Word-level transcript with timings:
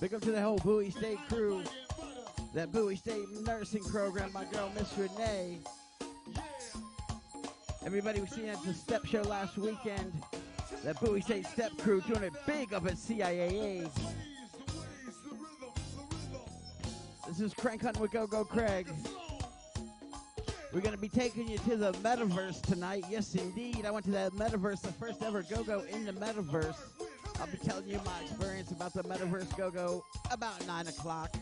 Big 0.00 0.14
up 0.14 0.20
to 0.22 0.30
the 0.30 0.40
whole 0.40 0.58
Bowie 0.58 0.90
State 0.90 1.18
crew. 1.28 1.64
That 2.54 2.70
Bowie 2.70 2.94
State 2.94 3.24
nursing 3.44 3.82
program, 3.82 4.32
my 4.32 4.44
girl 4.44 4.70
Miss 4.76 4.96
Renee. 4.96 5.58
Everybody 7.84 8.20
was 8.20 8.30
seeing 8.30 8.48
at 8.48 8.62
the 8.64 8.72
step 8.72 9.04
show 9.04 9.22
last 9.22 9.58
weekend. 9.58 10.12
That 10.84 11.00
Bowie 11.00 11.20
State 11.20 11.46
step 11.46 11.76
crew 11.78 12.00
doing 12.02 12.22
it 12.22 12.32
big 12.46 12.72
up 12.72 12.86
at 12.86 12.94
CIAA. 12.94 13.90
This 17.26 17.40
is 17.40 17.52
Crank 17.52 17.84
On 17.84 17.92
with 18.00 18.12
Go 18.12 18.28
Go 18.28 18.44
Craig. 18.44 18.86
We're 20.72 20.80
going 20.80 20.94
to 20.94 21.00
be 21.00 21.08
taking 21.08 21.48
you 21.48 21.58
to 21.58 21.76
the 21.76 21.92
metaverse 21.94 22.62
tonight. 22.62 23.04
Yes, 23.10 23.34
indeed. 23.34 23.84
I 23.84 23.90
went 23.90 24.04
to 24.04 24.12
that 24.12 24.32
metaverse, 24.32 24.80
the 24.80 24.92
first 24.92 25.22
ever 25.24 25.42
Go 25.42 25.64
Go 25.64 25.80
in 25.90 26.04
the 26.04 26.12
metaverse. 26.12 26.76
I'll 27.40 27.46
be 27.46 27.56
telling 27.58 27.88
you 27.88 28.00
my 28.04 28.20
experience 28.22 28.72
about 28.72 28.92
the 28.94 29.02
metaverse 29.04 29.56
Go 29.56 29.70
Go 29.70 30.04
about 30.30 30.66
9 30.66 30.88
o'clock. 30.88 31.36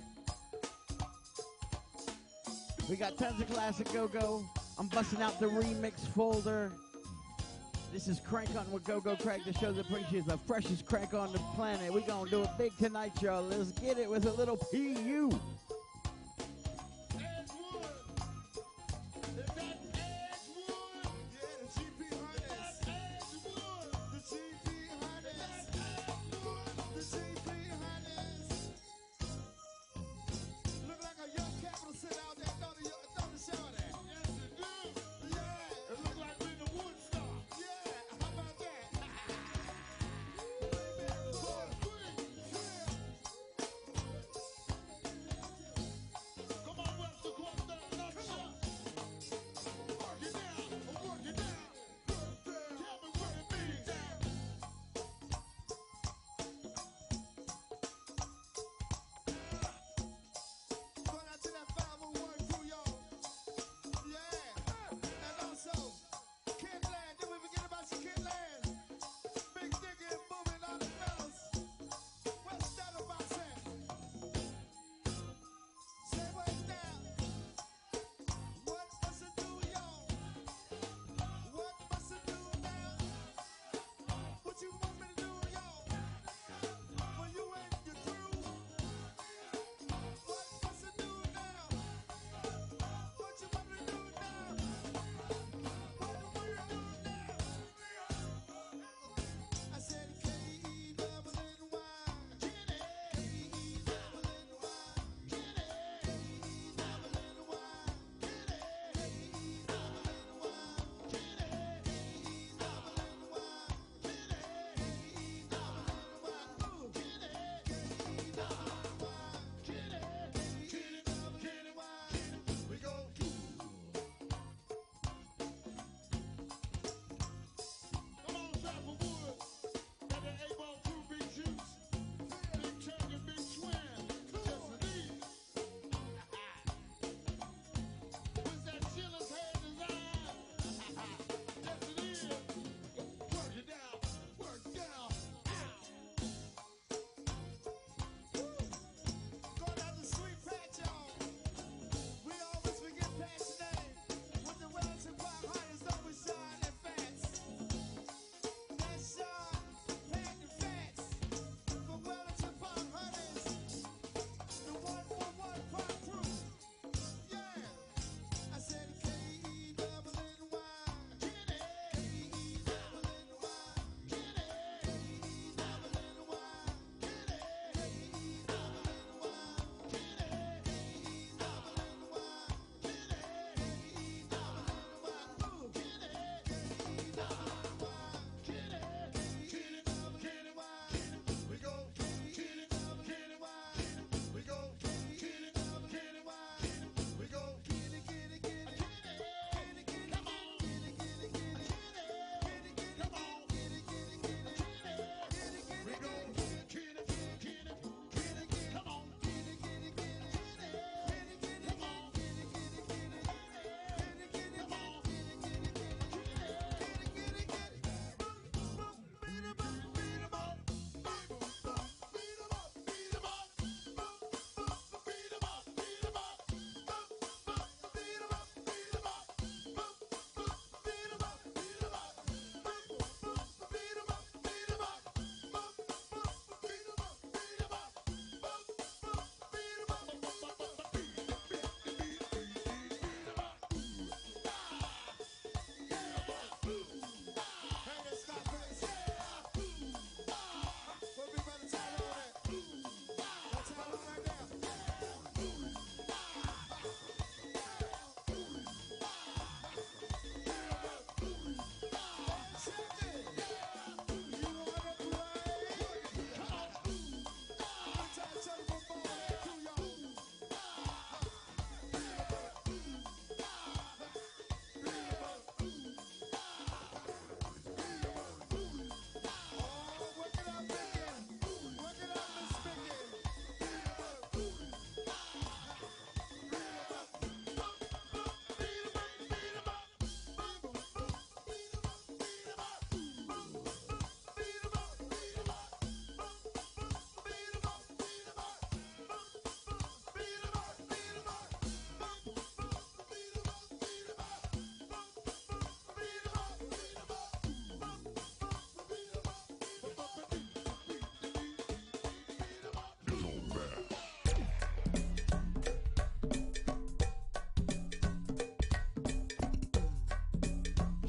We 2.89 2.97
got 2.97 3.17
tons 3.17 3.41
of 3.41 3.51
classic 3.51 3.91
Go 3.93 4.07
Go. 4.07 4.45
I'm 4.79 4.89
busting 4.89 5.23
out 5.23 5.41
the 5.41 5.47
remix 5.47 6.07
folder. 6.15 6.71
This 7.93 8.09
is 8.09 8.21
Crank 8.21 8.51
On 8.57 8.71
with 8.71 8.85
Go 8.85 9.01
Go 9.01 9.17
Craig, 9.17 9.41
the 9.47 9.55
show 9.55 9.73
that 9.73 9.89
brings 9.89 10.13
you 10.13 10.21
the 10.21 10.37
freshest 10.39 10.85
crank 10.85 11.15
on 11.15 11.33
the 11.33 11.39
planet. 11.55 11.91
we 11.93 12.03
going 12.03 12.27
to 12.27 12.31
do 12.31 12.43
it 12.43 12.51
big 12.59 12.77
tonight, 12.79 13.13
y'all. 13.23 13.43
Let's 13.43 13.71
get 13.73 13.99
it 13.99 14.11
with 14.11 14.27
a 14.27 14.33
little 14.33 14.57
PU. 14.57 15.31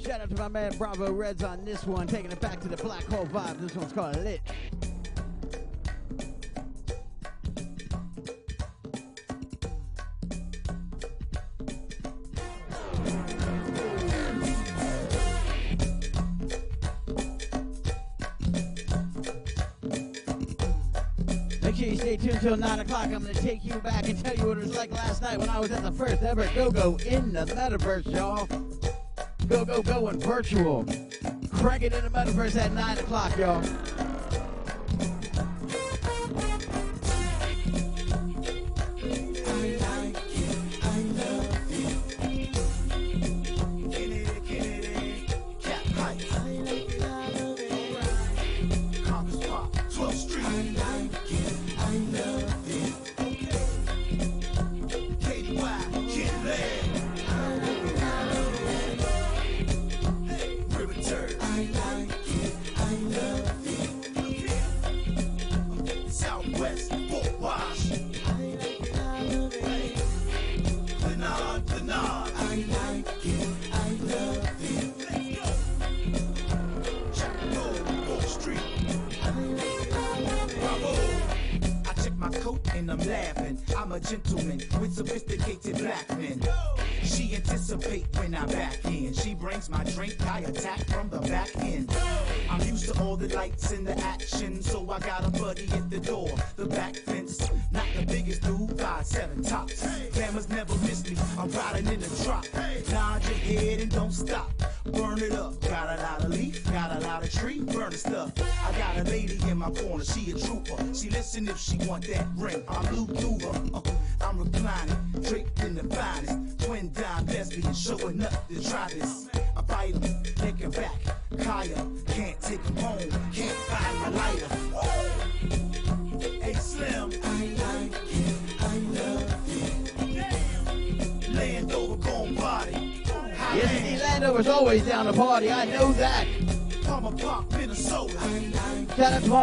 Shout 0.07 0.21
out 0.21 0.29
to 0.29 0.37
my 0.37 0.47
man 0.47 0.77
Bravo 0.77 1.11
Reds 1.11 1.43
on 1.43 1.65
this 1.65 1.83
one, 1.83 2.07
taking 2.07 2.31
it 2.31 2.39
back 2.39 2.61
to 2.61 2.69
the 2.69 2.77
black 2.77 3.03
hole 3.07 3.25
vibe. 3.25 3.59
This 3.59 3.75
one's 3.75 3.91
called 3.91 4.15
Lit. 4.15 4.39
until 22.23 22.55
9 22.55 22.79
o'clock, 22.79 23.05
I'm 23.05 23.23
going 23.23 23.33
to 23.33 23.41
take 23.41 23.65
you 23.65 23.73
back 23.79 24.07
and 24.07 24.23
tell 24.23 24.35
you 24.35 24.47
what 24.47 24.57
it 24.57 24.63
was 24.63 24.75
like 24.75 24.91
last 24.91 25.21
night 25.21 25.37
when 25.37 25.49
I 25.49 25.59
was 25.59 25.71
at 25.71 25.83
the 25.83 25.91
first 25.91 26.21
ever 26.21 26.47
Go-Go 26.55 26.97
in 27.05 27.33
the 27.33 27.45
metaverse, 27.45 28.09
y'all 28.11 28.66
go, 29.47 29.65
go, 29.65 29.81
going 29.81 30.19
virtual. 30.19 30.85
Crank 31.51 31.83
it 31.83 31.93
in 31.93 32.03
the 32.03 32.09
metaverse 32.09 32.55
at 32.55 32.73
9 32.73 32.97
o'clock, 32.97 33.37
y'all. 33.37 33.63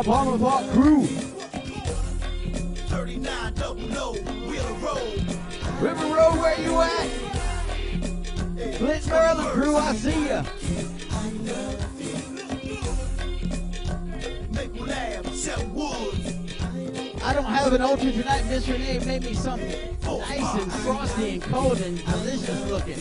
Palmer 0.05 0.39
Park 0.39 0.71
crew. 0.73 1.07
39 1.07 3.55
double 3.55 3.81
no, 3.89 4.13
Wheeler 4.13 4.75
River 5.81 6.05
Road, 6.05 6.39
where 6.41 6.61
you 6.61 6.79
at? 6.79 7.09
Blitz 8.79 9.07
Maryland 9.07 9.49
crew, 9.49 9.77
I 9.77 9.95
see 9.95 10.29
ya. 10.29 10.45
I 17.25 17.33
don't 17.33 17.47
have 17.47 17.73
an 17.73 17.81
ultra 17.81 18.13
tonight, 18.13 18.43
Mr. 18.43 18.75
Renee 18.75 18.99
made 19.07 19.23
me 19.23 19.33
something 19.33 19.97
nice 20.03 20.55
and 20.55 20.71
frosty 20.71 21.31
and 21.31 21.43
cold 21.45 21.81
and 21.81 22.05
delicious 22.05 22.71
looking. 22.71 23.01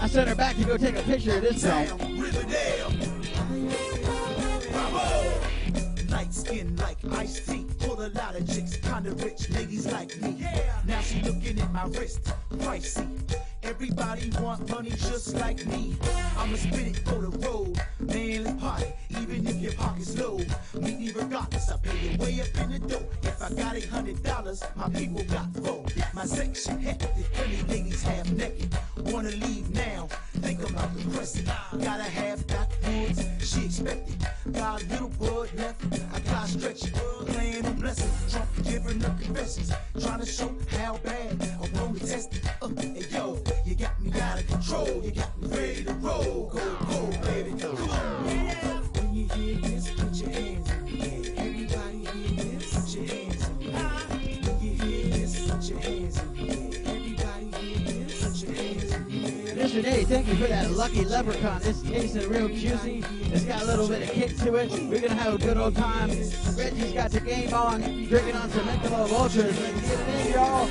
I 0.00 0.06
sent 0.06 0.28
her 0.28 0.36
back 0.36 0.54
to 0.58 0.64
go 0.64 0.76
take 0.76 0.96
a 0.96 1.02
picture 1.02 1.38
of 1.38 1.42
this 1.42 1.64
film. 1.64 2.11
my 11.72 11.86
wrist. 11.86 12.32
Pricey. 12.58 13.06
Everybody 13.62 14.30
want 14.40 14.68
money 14.68 14.90
just 14.90 15.34
like 15.36 15.64
me. 15.66 15.96
I'ma 16.36 16.56
spit 16.56 16.88
it 16.88 17.04
leprechaun. 61.12 61.60
This 61.60 61.82
tasting 61.82 62.28
real 62.28 62.48
juicy. 62.48 63.04
It's 63.32 63.44
got 63.44 63.62
a 63.62 63.64
little 63.66 63.86
bit 63.86 64.02
of 64.02 64.10
kick 64.10 64.34
to 64.38 64.54
it. 64.56 64.70
We're 64.72 65.00
gonna 65.00 65.14
have 65.14 65.34
a 65.34 65.38
good 65.38 65.58
old 65.58 65.76
time. 65.76 66.08
Reggie's 66.08 66.92
got 66.92 67.10
the 67.10 67.20
game 67.20 67.52
on, 67.52 67.80
drinking 67.82 68.34
on 68.34 68.48
some 68.48 68.66
Michelob 68.66 69.12
Ultras. 69.12 69.60
Let's 69.60 69.80
get 69.82 70.00
it 70.00 70.26
in, 70.26 70.32
y'all. 70.32 70.68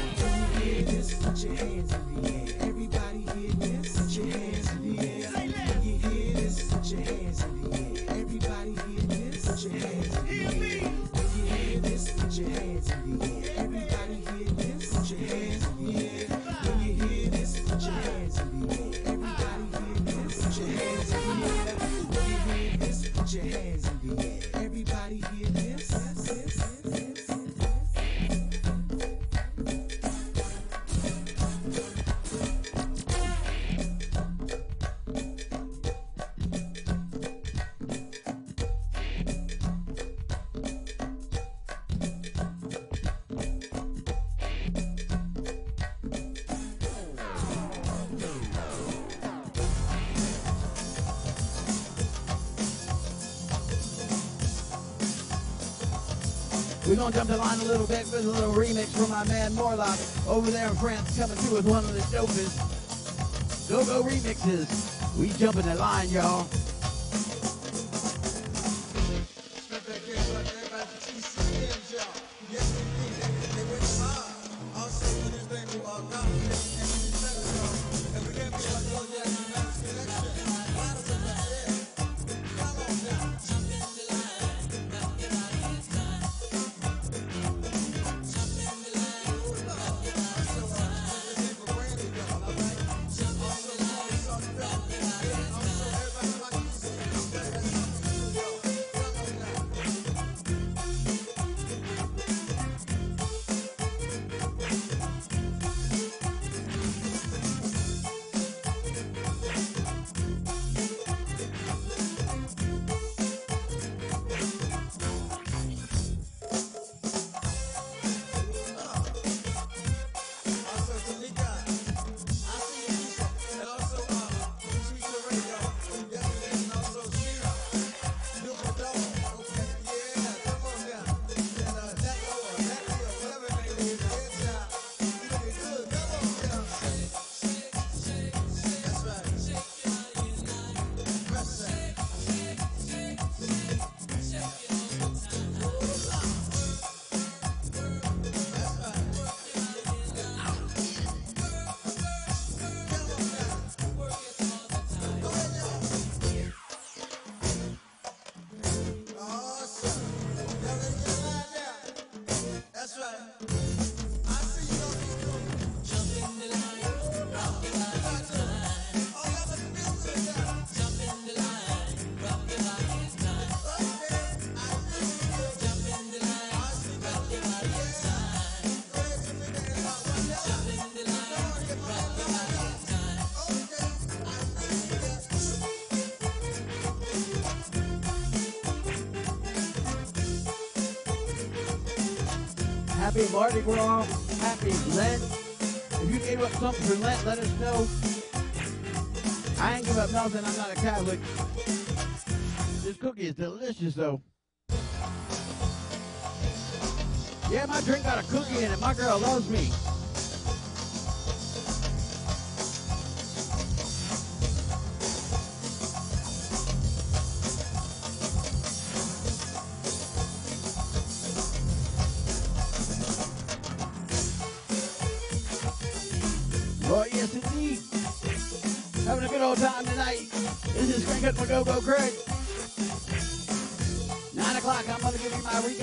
We're 56.91 56.97
gonna 56.97 57.15
jump 57.15 57.29
the 57.29 57.37
line 57.37 57.57
a 57.61 57.63
little 57.63 57.87
bit 57.87 58.03
with 58.11 58.25
a 58.25 58.27
little 58.27 58.51
remix 58.51 58.87
from 58.87 59.11
my 59.11 59.23
man 59.23 59.53
Morlock 59.55 59.97
over 60.27 60.51
there 60.51 60.67
in 60.67 60.75
France 60.75 61.17
coming 61.17 61.37
through 61.37 61.55
with 61.55 61.65
one 61.65 61.85
of 61.85 61.93
the 61.93 62.01
dopest 62.01 62.59
go-go 63.69 64.03
remixes. 64.03 65.17
We 65.17 65.29
jumping 65.29 65.61
the 65.61 65.75
line, 65.75 66.09
y'all. 66.09 66.49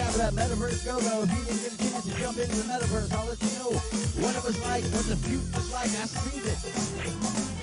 Recap 0.08 0.28
of 0.28 0.34
that 0.34 0.48
Metaverse 0.48 0.84
Go 0.84 1.00
Go. 1.00 1.22
If 1.22 1.30
you 1.30 1.44
didn't 1.44 1.62
get 1.62 1.72
a 1.72 1.90
chance 1.90 2.04
to 2.04 2.20
jump 2.20 2.38
into 2.38 2.56
the 2.56 2.62
Metaverse, 2.62 3.12
I'll 3.12 3.26
let 3.26 3.42
you 3.42 3.58
know 3.58 3.78
what 4.24 4.36
it 4.36 4.44
was 4.44 4.60
like, 4.62 4.84
what 4.84 5.06
the 5.06 5.16
future 5.16 5.56
was 5.56 5.72
like. 5.72 5.90
I 5.90 6.06
seen 6.06 6.42
it. 6.44 7.57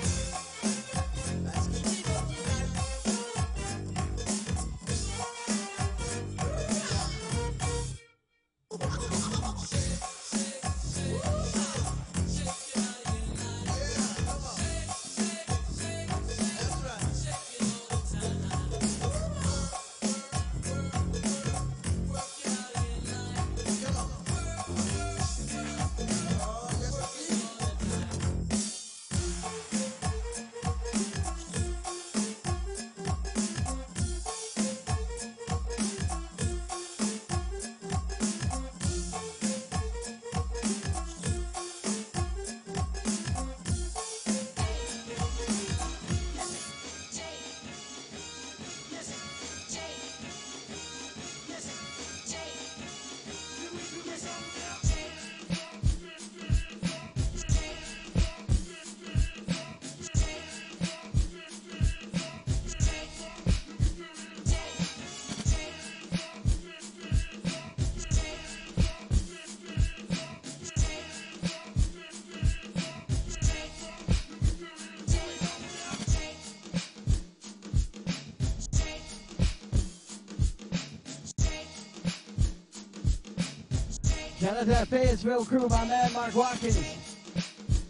That 84.90 85.46
crew, 85.48 85.68
my 85.68 85.86
man 85.86 86.14
Mark 86.14 86.36
Watkins. 86.36 86.98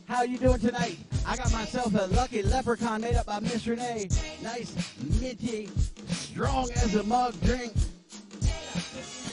How 0.07 0.23
you 0.23 0.37
doing 0.37 0.59
tonight? 0.59 0.97
I 1.25 1.35
got 1.35 1.51
myself 1.51 1.93
a 1.95 2.05
lucky 2.15 2.43
leprechaun 2.43 3.01
made 3.01 3.15
up 3.15 3.25
by 3.25 3.39
Miss 3.39 3.65
Renee. 3.67 4.07
Nice, 4.41 4.93
minty, 5.19 5.69
strong 6.09 6.69
as 6.71 6.95
a 6.95 7.03
mug 7.03 7.33
drink. 7.41 7.73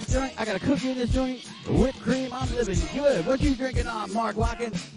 Joint. 0.08 0.32
I 0.38 0.44
got 0.44 0.56
a 0.56 0.60
cookie 0.60 0.90
in 0.90 0.98
this 0.98 1.10
joint, 1.10 1.46
whipped 1.68 2.00
cream. 2.00 2.32
I'm 2.32 2.52
living 2.54 2.78
good. 2.94 3.26
What 3.26 3.40
you 3.40 3.54
drinking 3.54 3.86
on, 3.86 4.12
Mark 4.12 4.36
Watkins? 4.36 4.91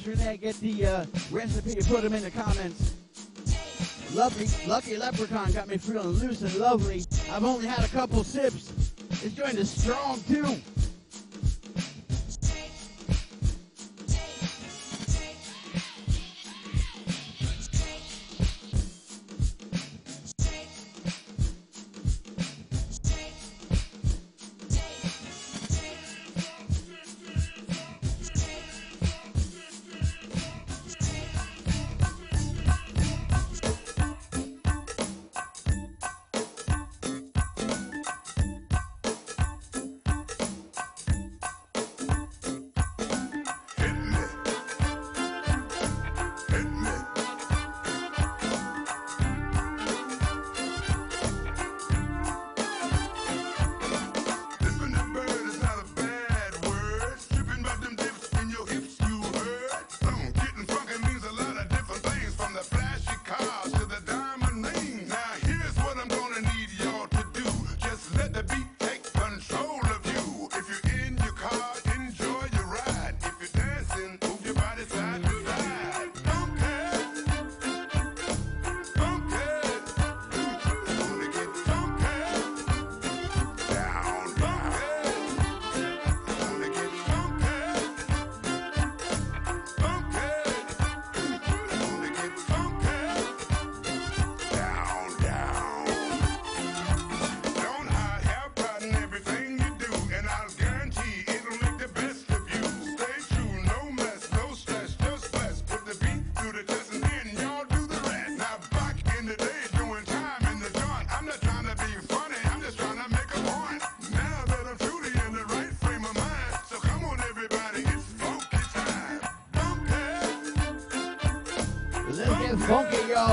Cream. 0.00 0.16
I'll 0.18 0.24
have 0.24 0.24
Mr. 0.24 0.24
Renee 0.24 0.36
get 0.38 0.54
the 0.60 0.86
uh, 0.86 1.06
recipe 1.30 1.72
and 1.72 1.86
put 1.86 2.02
them 2.02 2.14
in 2.14 2.22
the 2.22 2.30
comments. 2.30 2.94
Lovely, 4.14 4.46
lucky 4.68 4.96
leprechaun 4.96 5.52
got 5.52 5.68
me 5.68 5.78
feeling 5.78 6.06
loose 6.08 6.42
and 6.42 6.54
lovely. 6.56 7.04
I've 7.30 7.44
only 7.44 7.66
had 7.66 7.84
a 7.84 7.88
couple 7.88 8.22
sips. 8.24 8.68
This 9.22 9.32
joint 9.32 9.54
is 9.54 9.70
strong 9.70 10.20
too. 10.28 10.60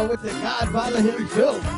With 0.10 0.24
the 0.24 0.32
Godfather 0.42 1.02
himself. 1.02 1.69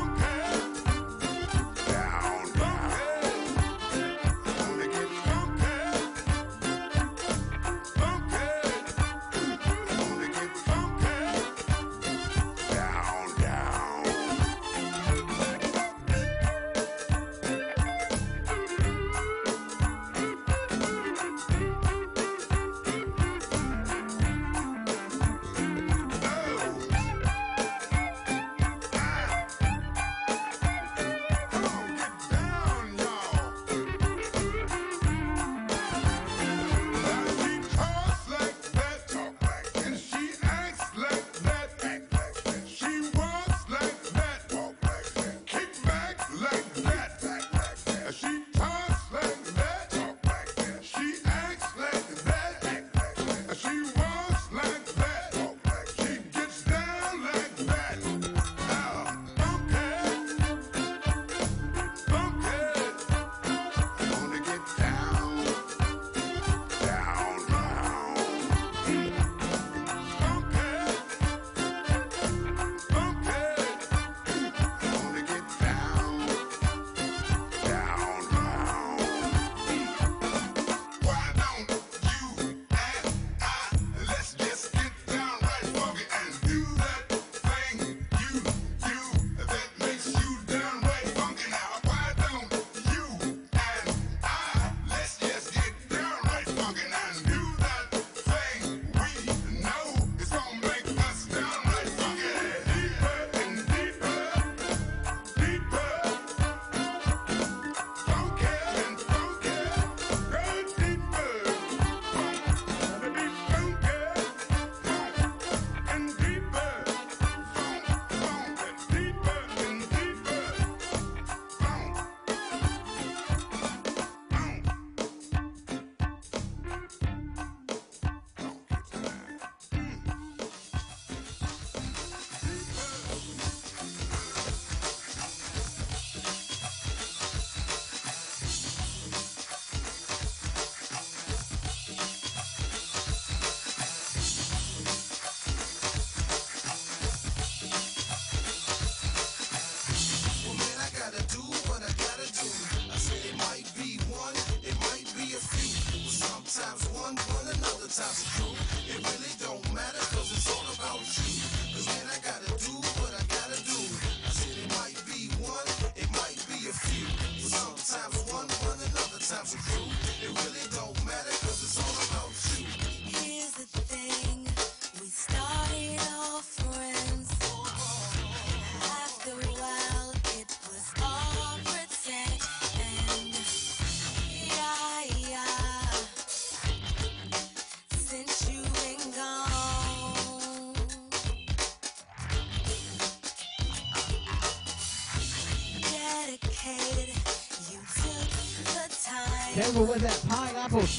Sometimes 158.02 158.31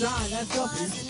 shine. 0.03 0.31
That 0.31 0.47
stuff 0.49 1.02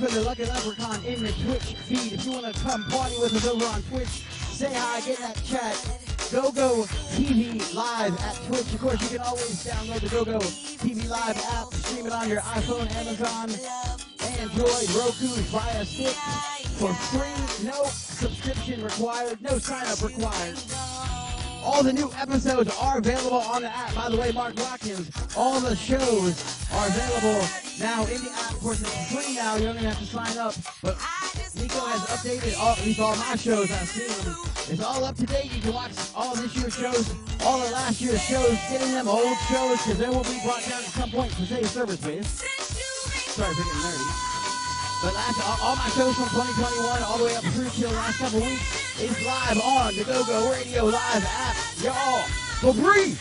putting 0.00 0.14
the 0.14 0.22
Lucky 0.22 0.44
Leprechaun 0.46 1.04
in 1.04 1.22
the 1.22 1.32
Twitch 1.44 1.74
feed. 1.84 2.14
If 2.14 2.24
you 2.24 2.32
want 2.32 2.54
to 2.54 2.58
come 2.62 2.84
party 2.84 3.16
with 3.20 3.34
us 3.34 3.46
over 3.46 3.66
on 3.66 3.82
Twitch, 3.82 4.24
say 4.48 4.72
hi, 4.72 5.00
get 5.00 5.18
in 5.18 5.22
that 5.26 5.44
chat. 5.44 5.76
GoGo 6.32 6.84
TV 7.12 7.74
Live 7.74 8.18
at 8.20 8.34
Twitch. 8.46 8.72
Of 8.72 8.80
course, 8.80 9.02
you 9.02 9.18
can 9.18 9.26
always 9.26 9.62
download 9.62 10.00
the 10.00 10.08
GoGo 10.08 10.38
TV 10.38 11.06
Live 11.06 11.36
app, 11.52 11.74
stream 11.74 12.06
it 12.06 12.12
on 12.12 12.30
your 12.30 12.40
iPhone, 12.40 12.90
Amazon, 12.96 13.50
Android, 14.40 14.90
Roku, 14.96 15.28
via 15.52 15.84
stick 15.84 16.16
for 16.80 16.94
free. 16.94 17.66
No 17.66 17.84
subscription 17.84 18.82
required, 18.82 19.42
no 19.42 19.58
sign 19.58 19.86
up 19.86 20.02
required. 20.02 20.56
All 21.62 21.82
the 21.82 21.92
new 21.92 22.10
episodes 22.18 22.74
are 22.80 22.98
available 22.98 23.36
on 23.36 23.62
the 23.62 23.68
app. 23.68 23.94
By 23.94 24.08
the 24.08 24.16
way, 24.16 24.32
Mark 24.32 24.56
Watkins, 24.56 25.10
all 25.36 25.60
the 25.60 25.76
shows 25.76 26.42
are 26.72 26.86
available 26.86 27.46
now 27.78 28.02
in 28.06 28.24
the 28.24 28.30
app. 28.30 28.52
Of 28.52 28.60
course, 28.60 28.80
free 29.30 29.42
now. 29.42 29.56
You 29.56 29.66
don't 29.66 29.76
even 29.76 29.88
have 29.88 29.98
to 29.98 30.06
sign 30.06 30.38
up. 30.38 30.54
But 30.82 30.96
Nico 31.56 31.80
has 31.86 32.02
updated 32.10 32.58
all, 32.58 32.76
least 32.84 33.00
all 33.00 33.16
my 33.16 33.36
shows. 33.36 33.70
I've 33.70 33.88
seen 33.88 34.24
them. 34.24 34.36
It's 34.70 34.82
all 34.82 35.04
up 35.04 35.16
to 35.16 35.26
date. 35.26 35.52
You 35.52 35.60
can 35.62 35.72
watch 35.74 35.92
all 36.14 36.34
this 36.36 36.54
year's 36.56 36.74
shows, 36.74 37.14
all 37.44 37.60
of 37.60 37.70
last 37.72 38.00
year's 38.00 38.22
shows, 38.22 38.56
getting 38.70 38.92
them 38.92 39.08
old 39.08 39.36
shows 39.50 39.78
because 39.82 39.98
they 39.98 40.08
will 40.08 40.24
be 40.24 40.38
brought 40.44 40.62
down 40.62 40.82
at 40.82 40.94
some 40.94 41.10
point 41.10 41.32
for 41.32 41.44
say 41.44 41.62
service 41.64 42.00
please. 42.00 42.26
Sorry 42.26 43.54
for 43.54 43.62
getting 43.62 43.80
nerdy. 43.80 44.26
But 45.02 45.14
last, 45.14 45.40
all, 45.62 45.76
my 45.76 45.88
shows 45.96 46.14
from 46.14 46.28
2021 46.28 47.02
all 47.02 47.18
the 47.18 47.24
way 47.24 47.34
up 47.34 47.44
through 47.56 47.70
till 47.70 47.88
the 47.88 47.96
last 47.96 48.18
couple 48.18 48.40
weeks 48.40 49.00
is 49.00 49.16
live 49.24 49.58
on 49.58 49.96
the 49.96 50.04
GoGo 50.04 50.52
Radio 50.52 50.84
Live 50.84 51.24
app. 51.24 51.56
Y'all, 51.82 52.22
go 52.60 52.72
breathe. 52.74 53.18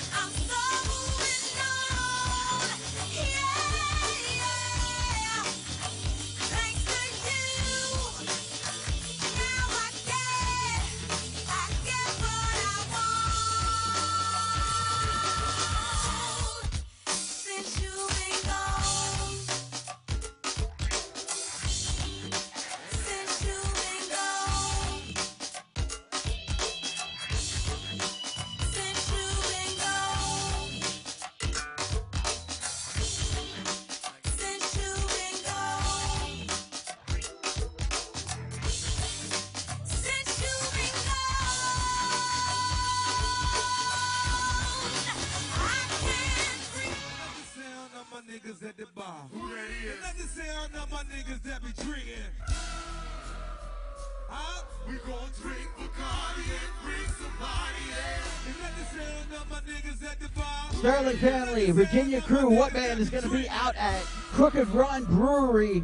Sterling 60.80 61.18
Family, 61.18 61.72
Virginia 61.72 62.22
Crew, 62.22 62.50
what 62.50 62.72
band 62.72 63.02
is 63.02 63.10
going 63.10 63.26
to 63.26 63.30
be 63.30 63.50
out 63.50 63.76
at 63.76 64.02
Crooked 64.32 64.70
Run 64.70 65.04
Brewery 65.04 65.84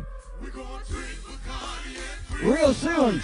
real 2.42 2.74
soon. 2.74 3.22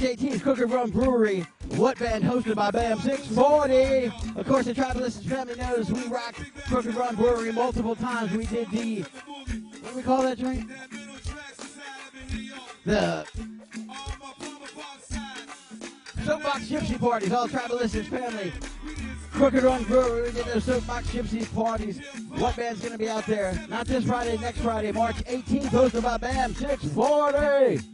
18th, 0.00 0.42
Crooked 0.42 0.70
Run 0.70 0.90
Brewery. 0.90 1.46
What 1.76 1.98
band 1.98 2.24
hosted 2.24 2.54
by 2.54 2.70
BAM 2.70 2.98
640? 3.00 4.38
Of 4.38 4.46
course, 4.46 4.66
the 4.66 4.74
Tribalistic 4.74 5.28
family 5.28 5.56
knows 5.56 5.90
we 5.90 6.06
rock 6.08 6.34
Crooked 6.66 6.94
Run 6.94 7.16
Brewery 7.16 7.52
multiple 7.52 7.94
times. 7.94 8.32
We 8.32 8.46
did 8.46 8.70
the, 8.70 9.02
what 9.02 9.90
do 9.90 9.96
we 9.96 10.02
call 10.02 10.22
that 10.22 10.38
drink? 10.38 10.70
The 12.84 13.26
Soapbox 16.24 16.68
Gypsy 16.68 16.98
parties, 16.98 17.32
all 17.32 17.48
Tribalistic 17.48 18.06
family. 18.06 18.52
Crooked 19.32 19.62
Run 19.62 19.84
Brewery, 19.84 20.28
we 20.28 20.32
did 20.32 20.46
those 20.46 20.64
Soapbox 20.64 21.08
Gypsy 21.08 21.54
parties. 21.54 22.00
What 22.36 22.56
band's 22.56 22.80
going 22.80 22.92
to 22.92 22.98
be 22.98 23.08
out 23.08 23.26
there? 23.26 23.60
Not 23.68 23.86
this 23.86 24.04
Friday, 24.04 24.38
next 24.38 24.60
Friday, 24.60 24.92
March 24.92 25.16
18th, 25.24 25.66
hosted 25.66 26.02
by 26.02 26.16
BAM 26.16 26.54
640. 26.54 27.93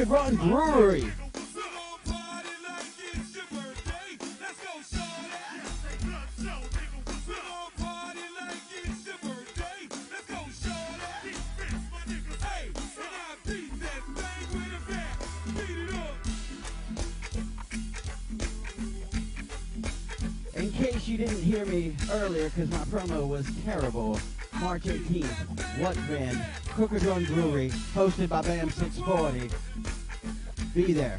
Crooked 0.00 0.12
Run 0.14 0.36
Brewery. 0.36 1.12
In 20.54 20.72
case 20.72 21.08
you 21.08 21.18
didn't 21.18 21.42
hear 21.42 21.66
me 21.66 21.94
earlier, 22.10 22.48
because 22.48 22.70
my 22.70 22.78
promo 22.86 23.28
was 23.28 23.46
terrible, 23.66 24.18
March 24.60 24.84
18th, 24.84 25.26
What 25.78 25.94
Band, 26.08 26.42
Crooked 26.68 27.02
Run 27.02 27.26
Brewery, 27.26 27.68
hosted 27.94 28.30
by 28.30 28.40
BAM 28.40 28.70
640. 28.70 29.50
Be 30.72 30.92
there. 30.92 31.18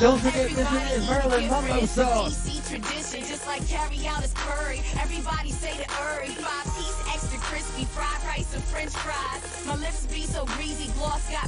Don't 0.00 0.20
forget 0.20 0.50
this 0.50 0.92
is 0.92 1.08
Merlin 1.10 1.50
Mumbo 1.50 1.84
sauce. 1.84 2.46
tradition, 2.68 3.20
just 3.26 3.44
like 3.48 3.66
carry 3.66 4.06
out 4.06 4.22
is 4.22 4.32
curry. 4.32 4.80
Everybody 4.94 5.50
say 5.50 5.76
the 5.76 5.88
curry. 5.88 6.28
Five 6.28 6.64
piece 6.76 7.02
extra 7.12 7.38
crispy, 7.40 7.84
fried 7.84 8.22
rice 8.24 8.54
and 8.54 8.62
french 8.62 8.92
fries. 8.92 9.66
My 9.66 9.74
lips 9.74 10.06
be 10.06 10.22
so 10.22 10.44
greasy, 10.54 10.92
gloss 10.92 11.28
got 11.32 11.47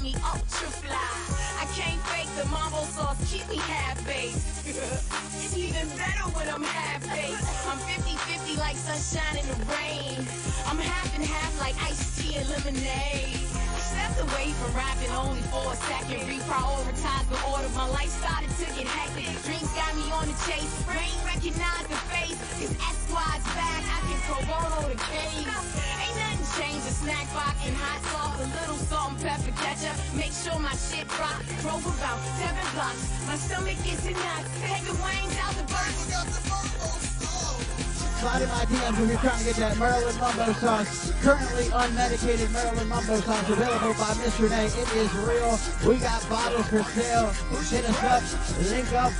if 39.02 39.08
you're 39.10 39.18
trying 39.20 39.38
to 39.38 39.44
get 39.44 39.56
that 39.56 39.78
Maryland 39.78 40.18
Mumbo 40.20 40.52
sauce. 40.52 41.12
Currently 41.22 41.64
unmedicated 41.64 42.52
Maryland 42.52 42.88
Mumbo 42.88 43.16
sauce 43.20 43.48
available 43.48 43.94
by 43.94 44.12
Mr. 44.20 44.44
Renee. 44.44 44.66
It 44.66 44.92
is 44.96 45.12
real. 45.24 45.58
We 45.88 45.96
got 45.98 46.28
bottles 46.28 46.68
for 46.68 46.82
sale. 46.82 47.30
Hit 47.70 47.84
us 47.88 48.02
up. 48.04 48.22
Link 48.68 48.92
up. 48.92 49.12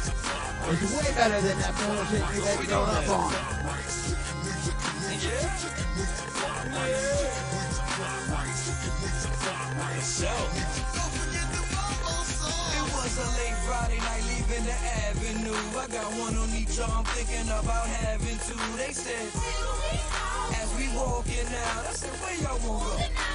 It's 0.69 0.93
way 0.93 1.15
better 1.15 1.41
than 1.41 1.59
that 1.59 1.75
bullshit 1.81 2.21
you 2.37 2.43
guys 2.45 2.67
going 2.67 2.91
up 2.91 3.09
on. 3.09 3.33
It 12.77 12.87
was 12.93 13.15
a 13.17 13.29
late 13.41 13.57
Friday 13.65 13.99
night 13.99 14.25
leaving 14.29 14.65
the 14.65 14.77
avenue. 15.09 15.57
I 15.79 15.87
got 15.89 16.13
one 16.21 16.37
on 16.37 16.51
each 16.55 16.79
arm 16.81 17.05
thinking 17.07 17.49
about 17.49 17.87
having 17.87 18.39
two. 18.47 18.77
They 18.77 18.93
said, 18.93 19.30
walking 20.95 21.47
out, 21.47 21.87
I 21.87 21.93
said, 21.93 22.11
where 22.21 22.37
y'all 22.43 22.59
wanna 22.67 22.85
go? 22.85 23.31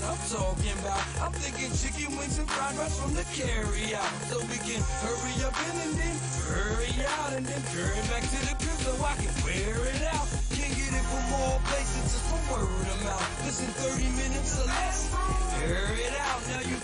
That's 0.00 0.10
I'm 0.10 0.18
talking 0.26 0.74
about. 0.82 1.02
I'm 1.22 1.32
thinking 1.38 1.70
chicken 1.78 2.16
wings 2.18 2.38
and 2.38 2.48
fried 2.50 2.74
rice 2.74 2.98
from 2.98 3.14
the 3.14 3.22
carry 3.30 3.94
out. 3.94 4.10
So 4.26 4.42
we 4.50 4.58
can 4.58 4.82
hurry 5.02 5.36
up 5.46 5.54
in 5.54 5.74
and 5.86 5.94
then 5.94 6.16
hurry 6.50 6.94
out 7.06 7.30
and 7.38 7.46
then 7.46 7.62
turn 7.70 7.94
back 8.10 8.26
to 8.26 8.38
the 8.42 8.54
crib 8.58 8.78
so 8.82 8.90
I 9.06 9.14
can 9.22 9.30
wear 9.46 9.78
it 9.86 10.02
out. 10.10 10.26
Can't 10.50 10.74
get 10.74 10.90
it 10.90 11.06
from 11.06 11.24
all 11.38 11.62
places 11.70 12.10
just 12.10 12.26
from 12.26 12.42
word 12.50 12.86
of 12.90 13.00
mouth. 13.06 13.46
Listen, 13.46 13.70
30 13.78 14.10
minutes 14.18 14.58
or 14.58 14.66
less. 14.66 15.14
Air 15.62 15.94
it 15.94 16.14
out. 16.18 16.42
Now 16.50 16.62
you 16.66 16.76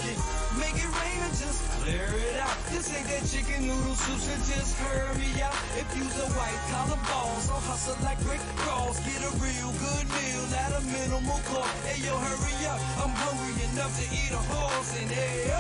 chicken 3.26 3.66
noodle 3.66 3.94
soup, 3.94 4.18
so 4.22 4.34
just 4.46 4.78
hurry 4.78 5.42
out. 5.42 5.54
If 5.74 5.88
you's 5.98 6.14
a 6.14 6.28
white 6.38 6.62
collar 6.70 7.00
boss, 7.10 7.50
so 7.50 7.58
hustle 7.66 7.98
like 8.06 8.18
Rick 8.22 8.38
Ross. 8.62 9.02
Get 9.02 9.18
a 9.18 9.32
real 9.42 9.70
good 9.82 10.06
meal 10.14 10.46
at 10.54 10.70
a 10.78 10.82
minimal 10.86 11.42
cost. 11.50 11.74
Hey 11.82 12.06
yo, 12.06 12.14
hurry 12.14 12.54
up. 12.70 12.78
I'm 13.02 13.10
hungry 13.10 13.58
enough 13.74 13.90
to 13.98 14.06
eat 14.14 14.30
a 14.30 14.42
horse 14.54 14.94
and 15.02 15.10
hey 15.10 15.50
yo. 15.50 15.58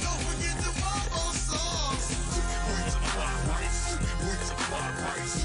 Don't 0.00 0.20
forget 0.32 0.56
the 0.64 0.72
mumbo 0.80 1.24
sauce. 1.36 2.08
Multiply 2.72 3.36
rice, 3.52 3.80
multiply 4.24 4.88
rice, 5.04 5.44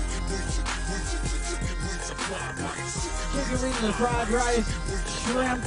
multiply 1.83 2.47
rice. 2.55 2.97
Chicken 3.35 3.59
wings 3.59 3.95
fried 3.99 4.29
rice, 4.31 4.69
shrimp, 5.27 5.63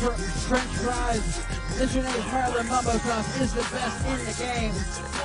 fr- 0.00 0.16
french 0.48 0.72
fries. 0.80 1.44
Miss 1.78 1.92
Renee's 1.94 2.24
Maryland 2.32 2.68
Mumbo 2.70 2.96
sauce 3.04 3.40
is 3.40 3.52
the 3.52 3.60
best 3.60 4.00
in 4.06 4.16
the 4.24 4.32
game. 4.40 5.15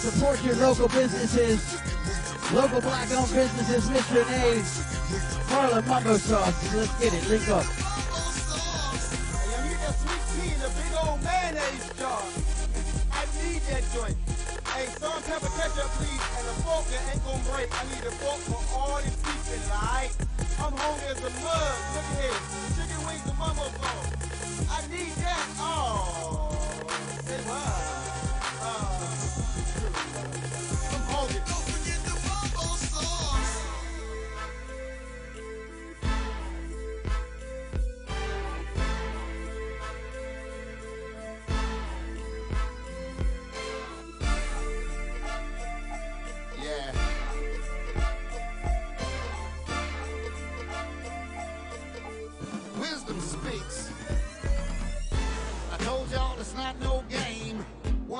Support 0.00 0.42
your 0.42 0.56
local 0.56 0.88
businesses. 0.88 1.76
Local 2.54 2.80
black 2.80 3.12
owned 3.12 3.30
businesses, 3.34 3.84
Mr. 3.90 4.24
Nays, 4.30 4.80
Harlem 5.52 5.86
Mumbo 5.86 6.16
Sauce. 6.16 6.74
Let's 6.74 6.98
get 6.98 7.12
it, 7.12 7.28
link 7.28 7.46
up. 7.50 7.66
Hey, 14.72 14.86
ketchup, 14.88 15.90
please, 16.00 16.24
and 16.38 16.48
a 16.48 16.56
fork 16.64 16.86
that 16.88 17.04
ain't 17.12 17.44
break. 17.52 17.68
I 17.68 17.84
need 17.92 18.04
a 18.08 18.10
fork 18.16 18.40
for 18.48 18.62
all 18.74 18.96
these 19.02 19.16
people, 19.16 19.60
like. 19.68 20.12
I'm 20.64 20.72
hungry 20.80 21.08
as 21.12 21.20
a. 21.20 21.28
Look 21.28 22.00
at 22.00 22.16
here. 22.16 22.40
Chicken 22.72 23.04
wings 23.06 23.26
and 23.28 23.36
mumbo 23.36 23.68
sauce. 23.76 24.08
I 24.70 24.80
need 24.88 25.12
that. 25.20 25.44
Oh, 25.58 26.56
say 27.26 27.36
what? 27.44 27.99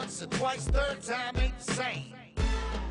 Once 0.01 0.23
or 0.23 0.27
twice, 0.29 0.65
third 0.65 1.03
time 1.03 1.37
ain't 1.37 1.59
the 1.59 1.75
same. 1.75 2.15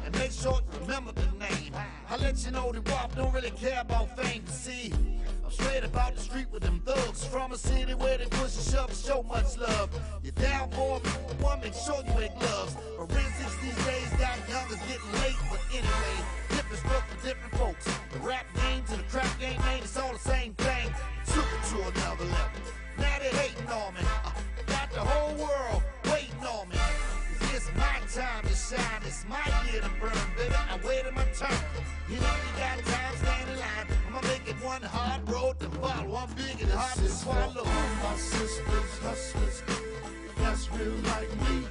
And 0.05 0.15
make 0.19 0.31
sure 0.31 0.59
you 0.61 0.79
remember 0.81 1.11
the 1.11 1.25
name. 1.39 1.73
I 2.07 2.17
let 2.17 2.45
you 2.45 2.51
know 2.51 2.71
that 2.71 2.87
Rob 2.87 3.15
don't 3.15 3.33
really 3.33 3.49
care 3.49 3.81
about 3.81 4.15
fame. 4.15 4.45
See, 4.45 4.93
I'm 5.43 5.49
straight 5.49 5.83
about 5.83 6.13
the 6.13 6.21
street 6.21 6.45
with 6.51 6.61
them 6.61 6.83
thugs. 6.85 7.25
From 7.25 7.51
a 7.51 7.57
city 7.57 7.95
where 7.95 8.19
they 8.19 8.25
push 8.25 8.55
and 8.57 8.67
shove 8.71 8.89
and 8.89 8.97
show 8.97 9.23
much 9.23 9.57
love. 9.57 9.89
You're 10.21 10.33
down 10.33 10.69
for 10.69 10.99
one, 11.41 11.59
make 11.61 11.73
sure 11.73 11.97
you 12.05 12.13
wear 12.13 12.29
gloves. 12.37 12.77
Forensics 12.95 13.57
these 13.63 13.85
days 13.87 14.09
got 14.21 14.37
youngers 14.47 14.77
getting 14.85 15.11
late. 15.23 15.39
But 15.49 15.61
anyway, 15.71 16.15
different 16.49 16.77
stuff 16.77 17.09
for 17.09 17.25
different 17.25 17.55
folks. 17.55 17.85
The 18.13 18.19
rap 18.19 18.45
game 18.61 18.83
to 18.83 18.97
the 18.97 19.03
crap 19.09 19.39
game, 19.39 19.59
man, 19.61 19.79
it's 19.79 19.97
all 19.97 20.13
the 20.13 20.19
same 20.19 20.53
thing. 20.53 20.93
Took 21.25 21.47
it 21.57 21.63
to 21.73 21.77
another 21.89 22.25
level. 22.25 22.61
Now 22.99 23.17
they 23.17 23.29
hating 23.29 23.67
on 23.67 23.95
me. 23.95 24.01
Uh, 24.23 24.31
got 24.67 24.91
the 24.91 24.99
whole 24.99 25.33
world 25.33 25.78
time 28.13 28.43
to 28.43 28.55
shine. 28.55 29.01
It's 29.05 29.25
my 29.29 29.37
year 29.71 29.81
to 29.81 29.89
burn, 30.01 30.11
baby. 30.35 30.55
I 30.55 30.79
waited 30.85 31.13
my 31.13 31.23
turn. 31.37 31.51
You 32.09 32.15
know 32.15 32.35
you 32.43 32.51
got 32.57 32.77
time, 32.83 33.15
stand 33.17 33.49
in 33.49 33.59
line. 33.59 33.87
I'ma 34.07 34.21
make 34.21 34.47
it 34.47 34.55
one 34.63 34.81
hard 34.81 35.29
road 35.29 35.59
to 35.59 35.69
follow. 35.69 36.15
I'm 36.15 36.33
big 36.33 36.59
and 36.61 36.71
hard 36.71 36.97
to 36.97 37.09
swallow. 37.09 37.63
All 37.65 37.89
my 38.03 38.15
sisters, 38.15 38.99
hustlers, 39.03 39.63
that's 40.37 40.71
real 40.71 40.93
like 41.13 41.29
me. 41.41 41.67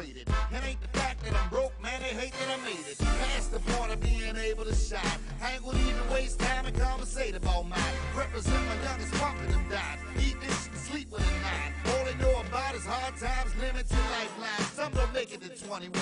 Frustrated. 0.00 0.28
It 0.28 0.64
ain't 0.64 0.80
the 0.80 0.98
fact 0.98 1.24
that 1.24 1.34
I'm 1.34 1.48
broke, 1.50 1.72
man, 1.82 2.00
they 2.00 2.08
hate 2.08 2.32
that 2.32 2.58
I 2.58 2.64
made 2.64 2.86
it. 2.88 2.98
Past 2.98 3.52
the 3.52 3.60
point 3.72 3.92
of 3.92 4.00
being 4.00 4.36
able 4.36 4.64
to 4.64 4.74
shine. 4.74 5.00
I 5.42 5.54
ain't 5.54 5.64
gonna 5.64 5.78
even 5.78 6.10
waste 6.10 6.38
time 6.38 6.66
and 6.66 6.78
conversate 6.78 7.36
about 7.36 7.68
mine. 7.68 7.94
Represent 8.16 8.66
my 8.66 8.82
youngest 8.82 9.12
and 9.14 9.52
them 9.52 9.64
died. 9.68 9.98
Eat 10.18 10.40
this 10.40 10.68
and 10.68 10.76
sleep 10.76 11.10
with 11.10 11.20
a 11.20 11.32
nine. 11.42 11.72
All 11.86 12.04
they 12.04 12.16
know 12.22 12.40
about 12.40 12.74
is 12.74 12.84
hard 12.84 13.16
times, 13.16 13.54
limited 13.60 13.98
lifelines. 14.16 14.70
Some 14.72 14.92
don't 14.92 15.12
make 15.12 15.32
it 15.34 15.42
to 15.42 15.66
21. 15.66 15.92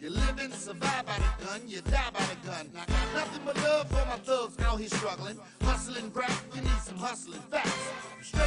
You 0.00 0.10
live 0.10 0.38
and 0.38 0.52
survive 0.54 1.06
by 1.06 1.16
the 1.16 1.44
gun, 1.44 1.60
you 1.66 1.80
die 1.82 2.10
by 2.12 2.24
the 2.24 2.48
gun. 2.48 2.70
Got 2.74 2.88
nothing 3.14 3.42
but 3.44 3.56
love 3.58 3.88
for 3.88 4.06
my 4.06 4.16
thugs 4.24 4.58
out 4.60 4.78
here 4.78 4.88
struggling. 4.88 5.38
Hustling 5.62 6.10
crap, 6.10 6.32
you 6.54 6.62
need 6.62 6.82
some 6.84 6.96
hustling 6.96 7.42
facts. 7.50 8.41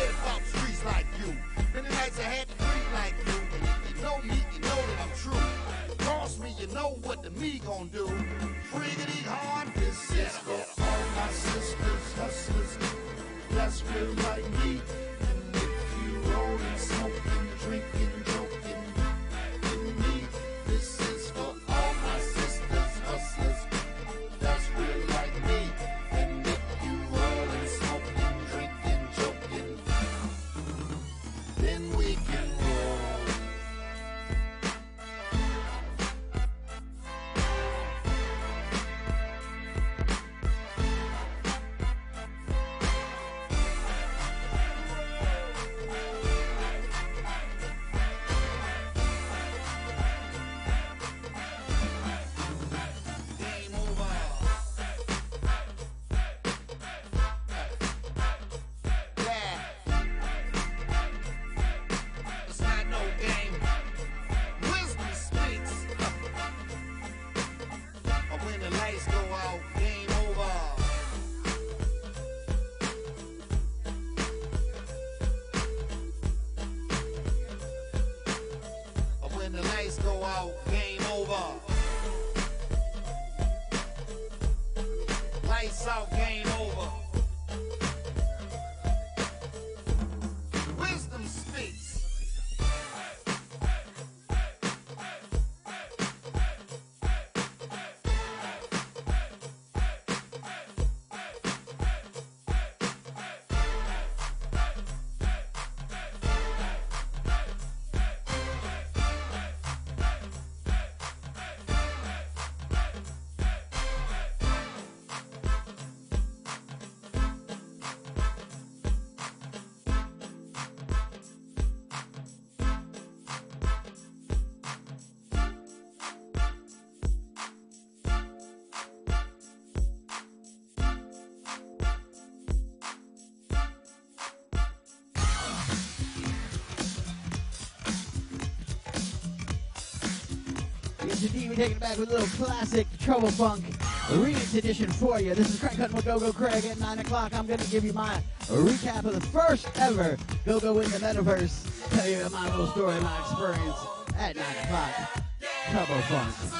We're 141.21 141.55
taking 141.55 141.77
it 141.77 141.79
back 141.79 141.97
with 141.97 142.09
a 142.09 142.13
little 142.13 142.45
classic 142.45 142.87
Trouble 142.99 143.29
Funk 143.29 143.63
remix 144.09 144.53
edition 144.53 144.91
for 144.91 145.21
you. 145.21 145.33
This 145.33 145.53
is 145.53 145.57
Crank 145.61 145.77
Cutting 145.77 145.95
with 145.95 146.03
Go-Go 146.03 146.33
Craig 146.33 146.65
at 146.65 146.77
9 146.77 146.99
o'clock. 146.99 147.33
I'm 147.33 147.47
going 147.47 147.59
to 147.59 147.71
give 147.71 147.85
you 147.85 147.93
my 147.93 148.21
recap 148.47 149.05
of 149.05 149.13
the 149.13 149.21
first 149.27 149.65
ever 149.79 150.17
Go-Go 150.45 150.79
in 150.79 150.91
the 150.91 150.97
Metaverse. 150.97 151.89
Tell 151.91 152.09
you 152.09 152.29
my 152.31 152.49
little 152.49 152.67
story, 152.67 152.99
my 152.99 153.19
experience 153.21 153.77
at 154.17 154.35
9 154.35 154.45
o'clock. 154.65 155.23
Trouble 155.71 156.01
Funk. 156.01 156.54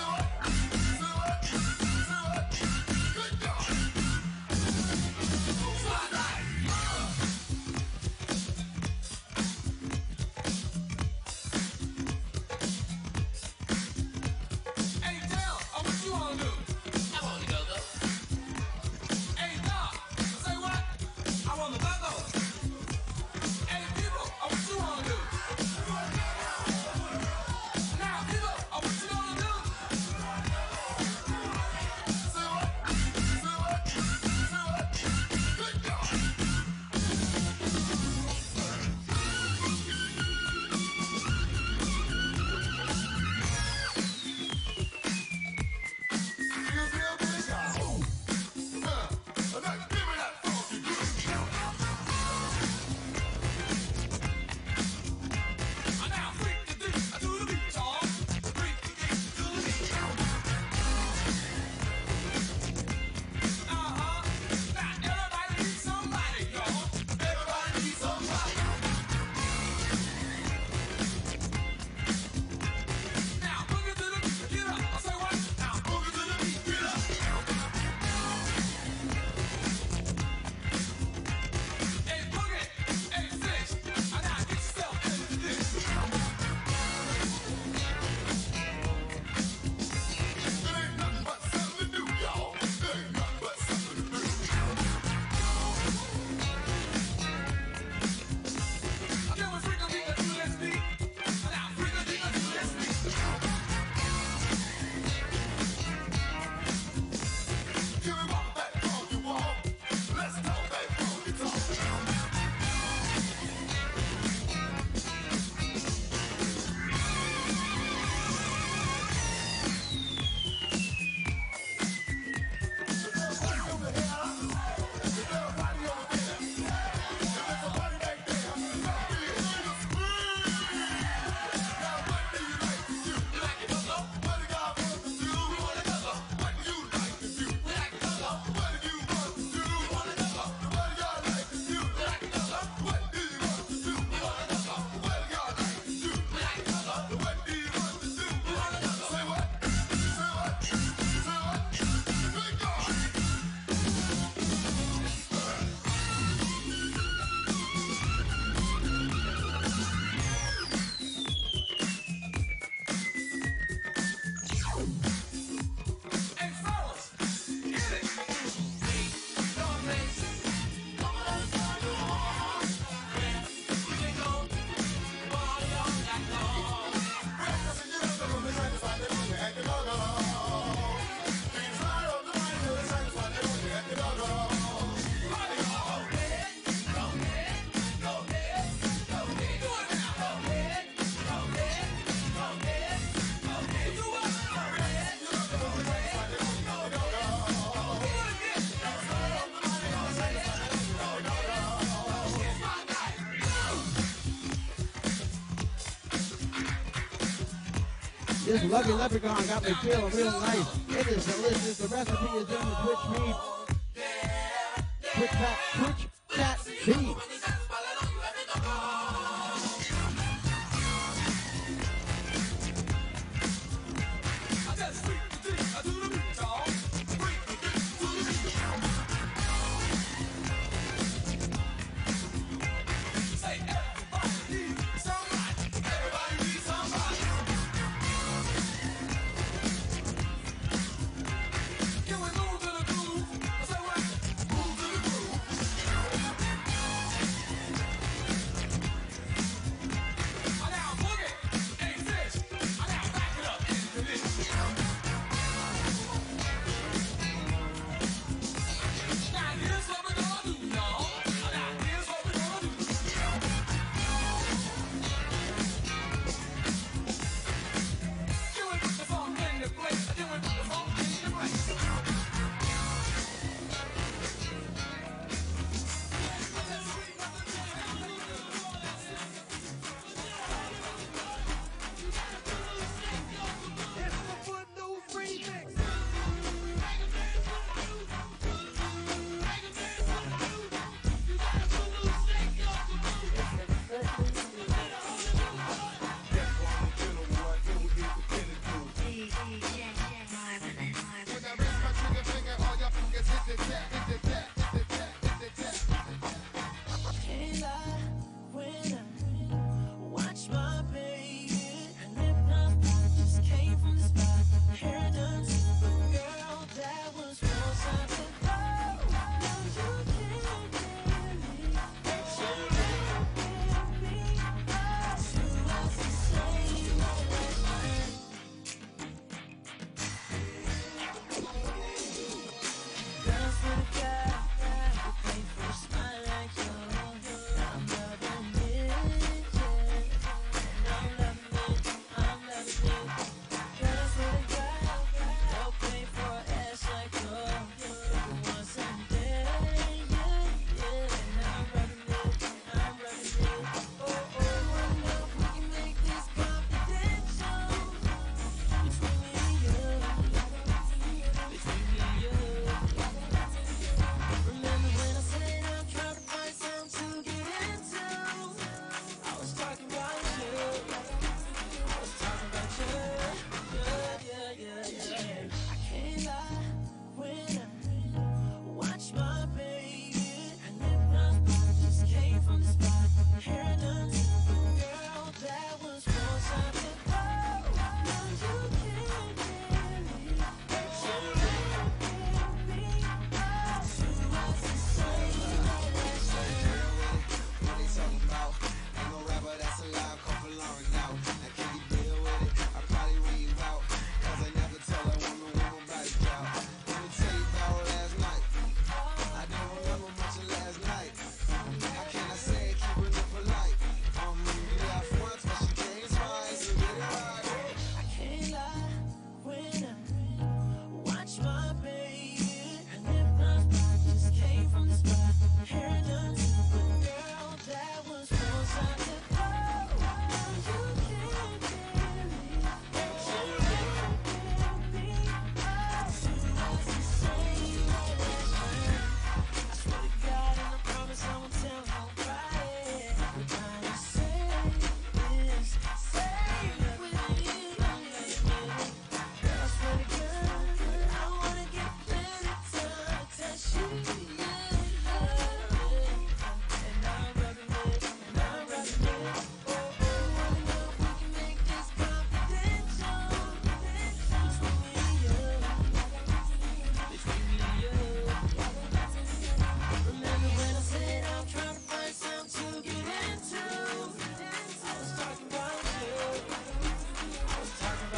Lucky 208.69 208.91
leprechaun 208.91 209.47
got 209.47 209.63
me 209.63 209.73
feeling 209.81 210.11
real 210.15 210.31
nice. 210.39 210.79
It 210.89 211.07
is 211.07 211.25
delicious. 211.25 211.77
The 211.77 211.87
recipe 211.87 212.25
is 212.37 212.49
in 212.49 212.69
the. 212.69 212.75
Twitch 212.83 213.04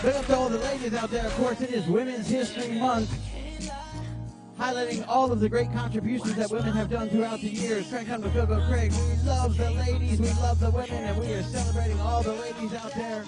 Big 0.04 0.16
up 0.16 0.26
to 0.28 0.38
all 0.38 0.50
the 0.50 0.60
ladies 0.60 0.94
out 0.94 1.10
there. 1.10 1.26
Of 1.26 1.34
course, 1.36 1.60
it 1.62 1.72
is 1.72 1.88
Women's 1.88 2.28
History 2.28 2.78
Month. 2.80 3.10
Highlighting 4.60 5.04
all 5.08 5.32
of 5.32 5.40
the 5.40 5.50
great 5.50 5.72
contributions 5.74 6.36
that 6.36 6.52
women 6.52 6.74
have 6.74 6.90
done 6.90 7.10
throughout 7.10 7.40
the 7.40 7.50
years. 7.50 7.88
Craig 7.90 8.08
Go 8.08 8.46
Go 8.46 8.64
Craig. 8.68 8.92
We 8.92 9.28
love 9.28 9.58
the 9.58 9.72
ladies, 9.72 10.20
we 10.20 10.30
love 10.34 10.60
the 10.60 10.70
women, 10.70 10.92
and 10.92 11.20
we 11.20 11.34
are 11.34 11.44
celebrating 11.44 12.00
all 12.00 12.22
the 12.22 12.34
ladies 12.34 12.74
out 12.74 12.94
there 12.94 13.26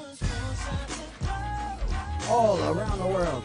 all 2.29 2.59
around 2.69 2.99
the 2.99 3.07
world. 3.07 3.43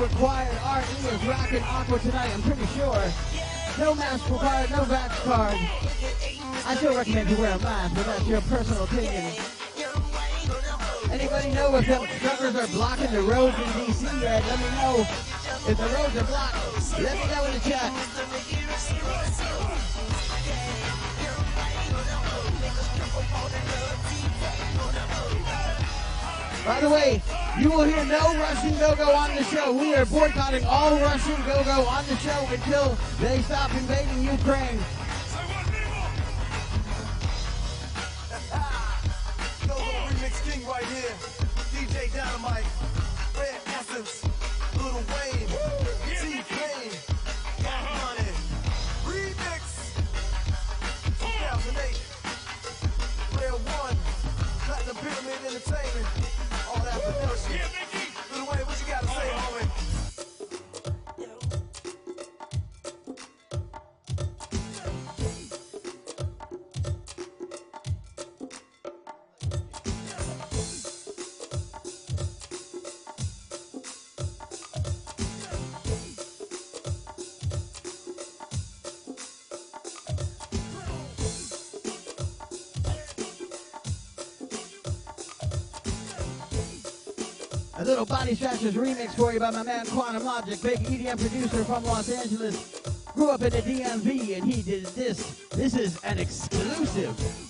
required. 0.00 0.56
RE 0.64 1.08
is 1.10 1.26
rocking 1.26 1.62
aqua 1.62 1.98
tonight, 1.98 2.30
I'm 2.32 2.42
pretty 2.42 2.66
sure. 2.78 3.04
No 3.78 3.94
mask 3.94 4.28
required, 4.30 4.70
no 4.70 4.78
vax 4.84 5.10
card. 5.24 5.58
I 6.66 6.74
still 6.76 6.96
recommend 6.96 7.30
you 7.30 7.36
wear 7.36 7.52
a 7.52 7.58
mask, 7.58 7.94
but 7.94 8.06
that's 8.06 8.26
your 8.26 8.40
personal 8.42 8.84
opinion. 8.84 9.32
Anybody 11.10 11.50
know 11.52 11.76
if 11.76 11.86
the 11.86 12.06
truckers 12.20 12.56
are 12.56 12.66
blocking 12.68 13.10
the 13.12 13.22
roads 13.22 13.56
in 13.56 13.64
DC 13.64 14.22
yet? 14.22 14.42
Let 14.46 14.58
me 14.58 14.70
know 14.76 15.06
if 15.68 15.76
the 15.76 15.88
roads 15.94 16.16
are 16.16 16.24
blocked. 16.24 16.56
Let 16.98 17.14
me 17.18 17.34
know 17.34 17.44
in 17.44 17.52
the 17.54 17.60
chat. 17.68 17.92
By 26.64 26.80
the 26.80 26.88
way, 26.88 27.22
you 27.60 27.68
will 27.70 27.84
hear 27.84 28.02
no 28.06 28.34
Russian 28.38 28.72
go-go 28.78 29.12
on 29.12 29.36
the 29.36 29.44
show. 29.44 29.70
We 29.70 29.94
are 29.94 30.06
boycotting 30.06 30.64
all 30.64 30.98
Russian 30.98 31.36
go-go 31.44 31.84
on 31.84 32.06
the 32.06 32.16
show 32.16 32.46
until 32.50 32.96
they 33.20 33.42
stop 33.42 33.70
invading 33.74 34.22
Ukraine. 34.22 34.78
Remix 89.20 89.38
by 89.38 89.50
my 89.50 89.62
man 89.62 89.86
Quantum 89.86 90.24
Logic, 90.24 90.62
big 90.62 90.78
EDM 90.78 91.20
producer 91.20 91.64
from 91.64 91.84
Los 91.84 92.10
Angeles. 92.10 92.80
Grew 93.14 93.30
up 93.30 93.42
in 93.42 93.50
the 93.50 93.60
DMV 93.60 94.36
and 94.36 94.50
he 94.50 94.62
did 94.62 94.86
this. 94.86 95.46
This 95.50 95.76
is 95.76 96.02
an 96.04 96.18
exclusive. 96.18 97.49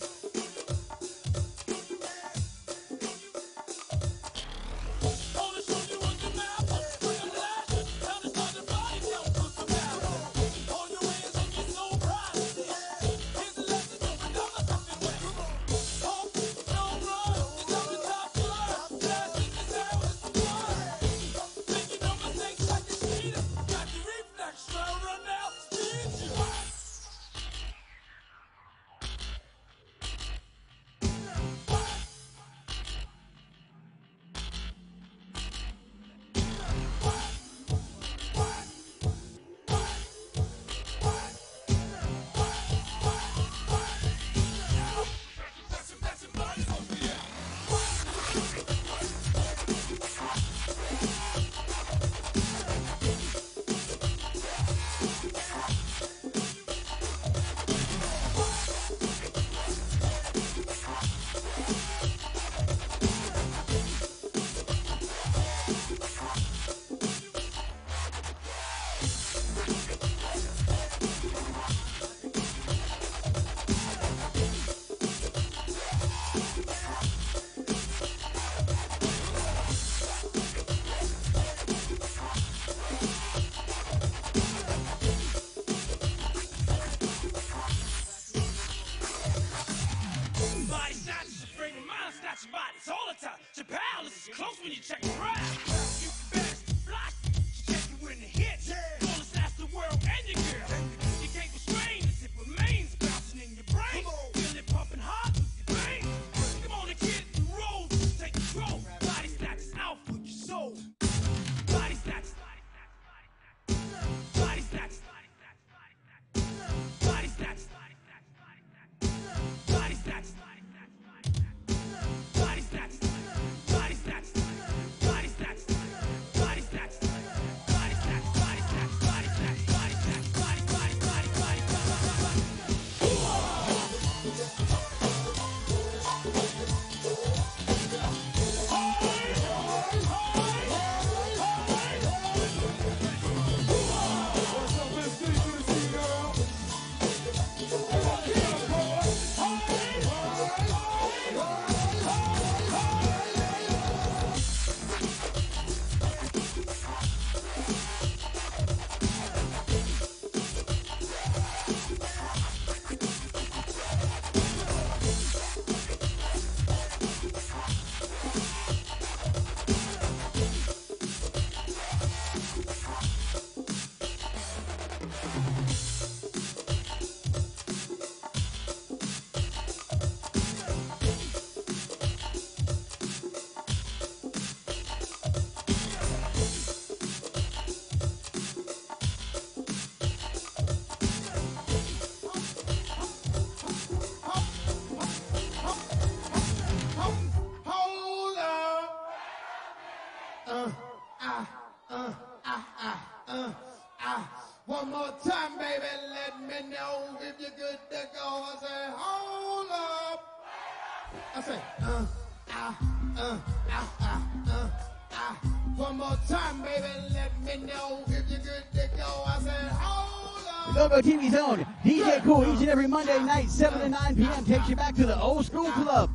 Uh, 211.82 212.04
ah, 212.50 212.78
uh, 213.16 213.38
ah, 213.70 213.96
ah, 214.00 214.22
uh, 214.48 214.68
ah. 215.12 215.36
One 215.76 215.96
more 215.96 216.18
time, 216.28 216.62
baby. 216.62 216.86
Let 217.12 217.32
me 217.42 217.66
know 217.66 218.02
if 218.06 218.30
you're 218.30 218.38
good 218.38 218.64
to 218.74 218.96
go. 218.96 219.22
I 219.26 219.38
say, 219.40 219.50
hold 219.72 220.46
up. 220.46 220.74
Go 220.74 220.88
Go 220.88 221.00
TV 221.00 221.30
Zone. 221.30 221.66
DJ 221.84 222.22
Cool 222.22 222.42
each 222.54 222.60
and 222.60 222.68
every 222.68 222.86
Monday 222.86 223.18
night, 223.20 223.48
7 223.48 223.80
to 223.80 223.88
9 223.88 224.16
p.m. 224.16 224.44
takes 224.44 224.68
you 224.68 224.76
back 224.76 224.94
to 224.96 225.06
the 225.06 225.18
old 225.18 225.46
school 225.46 225.70
club. 225.72 226.10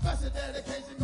Special 0.00 0.30
dedication 0.30 0.94
going 0.98 1.03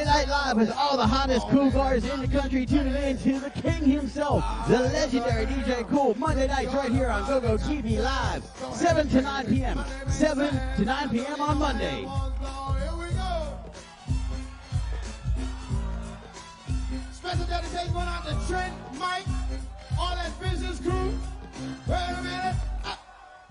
of 0.00 0.06
Monday 0.06 0.10
Night 0.10 0.28
Live 0.28 0.56
with 0.56 0.70
all 0.76 0.96
the 0.96 1.06
hottest 1.06 1.48
cool 1.48 1.70
guards 1.70 2.08
in 2.08 2.20
the 2.20 2.28
country 2.28 2.66
tuning 2.66 2.94
in 2.94 3.18
to 3.18 3.40
the 3.40 3.50
king 3.50 3.84
himself, 3.84 4.44
the 4.68 4.78
legendary 4.78 5.46
DJ 5.46 5.88
Cool. 5.88 6.14
Monday 6.16 6.46
nights 6.46 6.72
right 6.74 6.90
here 6.90 7.08
on 7.08 7.26
GoGo 7.26 7.56
TV 7.58 8.00
Live, 8.02 8.44
7 8.74 9.08
to 9.08 9.22
9 9.22 9.46
p.m. 9.46 9.84
7 10.08 10.76
to 10.76 10.84
9 10.84 11.10
p.m. 11.10 11.40
on 11.40 11.58
Monday. 11.58 12.06
Special 17.12 17.46
dedication 17.46 17.92
going 17.92 18.06
out 18.06 18.26
to 18.26 18.46
Trent, 18.46 18.74
Mike, 18.98 19.26
all 19.98 20.14
that 20.14 20.40
business 20.40 20.80
crew. 20.80 21.12
Wait 21.86 21.96
a 21.96 22.22
minute. 22.22 22.56
Ah, 22.84 23.00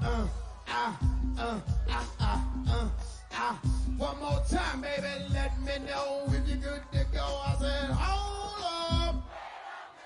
uh, 0.02 0.28
ah, 0.70 1.00
uh, 1.40 1.60
ah, 1.90 2.08
ah, 2.20 2.92
uh. 3.38 3.54
One 3.98 4.20
more 4.20 4.42
time, 4.50 4.82
baby. 4.82 5.08
Let 5.34 5.60
me 5.62 5.74
know 5.88 6.26
if 6.28 6.48
you're 6.48 6.58
good 6.58 6.82
to 6.92 7.06
go. 7.12 7.42
I 7.46 7.56
said, 7.60 7.90
hold 7.90 9.10
up. 9.10 9.16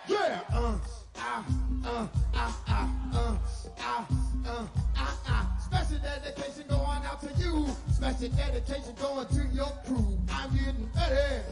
Yeah. 0.08 0.40
Uh, 0.54 0.78
ah, 1.18 1.46
uh, 1.86 2.08
ah, 2.34 2.64
ah, 2.68 2.90
uh, 3.14 3.38
ah, 3.80 4.08
uh, 4.48 4.68
ah, 4.96 5.20
ah. 5.28 5.58
Special 5.66 5.98
dedication 6.00 6.64
going 6.70 7.06
out 7.06 7.20
to 7.22 7.34
you. 7.38 7.68
Special 7.92 8.30
dedication 8.30 8.96
going 9.02 9.28
to 9.28 9.46
your 9.54 9.74
crew. 9.86 10.18
I'm 10.32 10.50
getting 10.56 10.90
ready. 10.96 11.44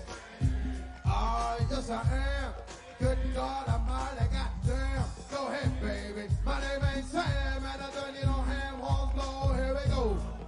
Ah, 1.05 1.57
yes 1.69 1.89
I 1.89 2.01
am. 2.01 2.53
Good 2.99 3.17
God 3.35 3.67
Almighty, 3.67 4.25
goddamn. 4.31 5.03
Go 5.31 5.47
ahead, 5.47 5.81
baby. 5.81 6.27
My 6.45 6.59
name 6.61 6.81
ain't 6.95 7.05
Sam, 7.05 7.23
and 7.57 7.81
I 7.81 7.91
don't 7.93 8.13
need 8.13 8.23
no 8.23 8.31
ham 8.31 8.75
horns, 8.79 9.15
no. 9.17 9.53
Here 9.55 9.73
we 9.73 9.93
go. 9.93 10.38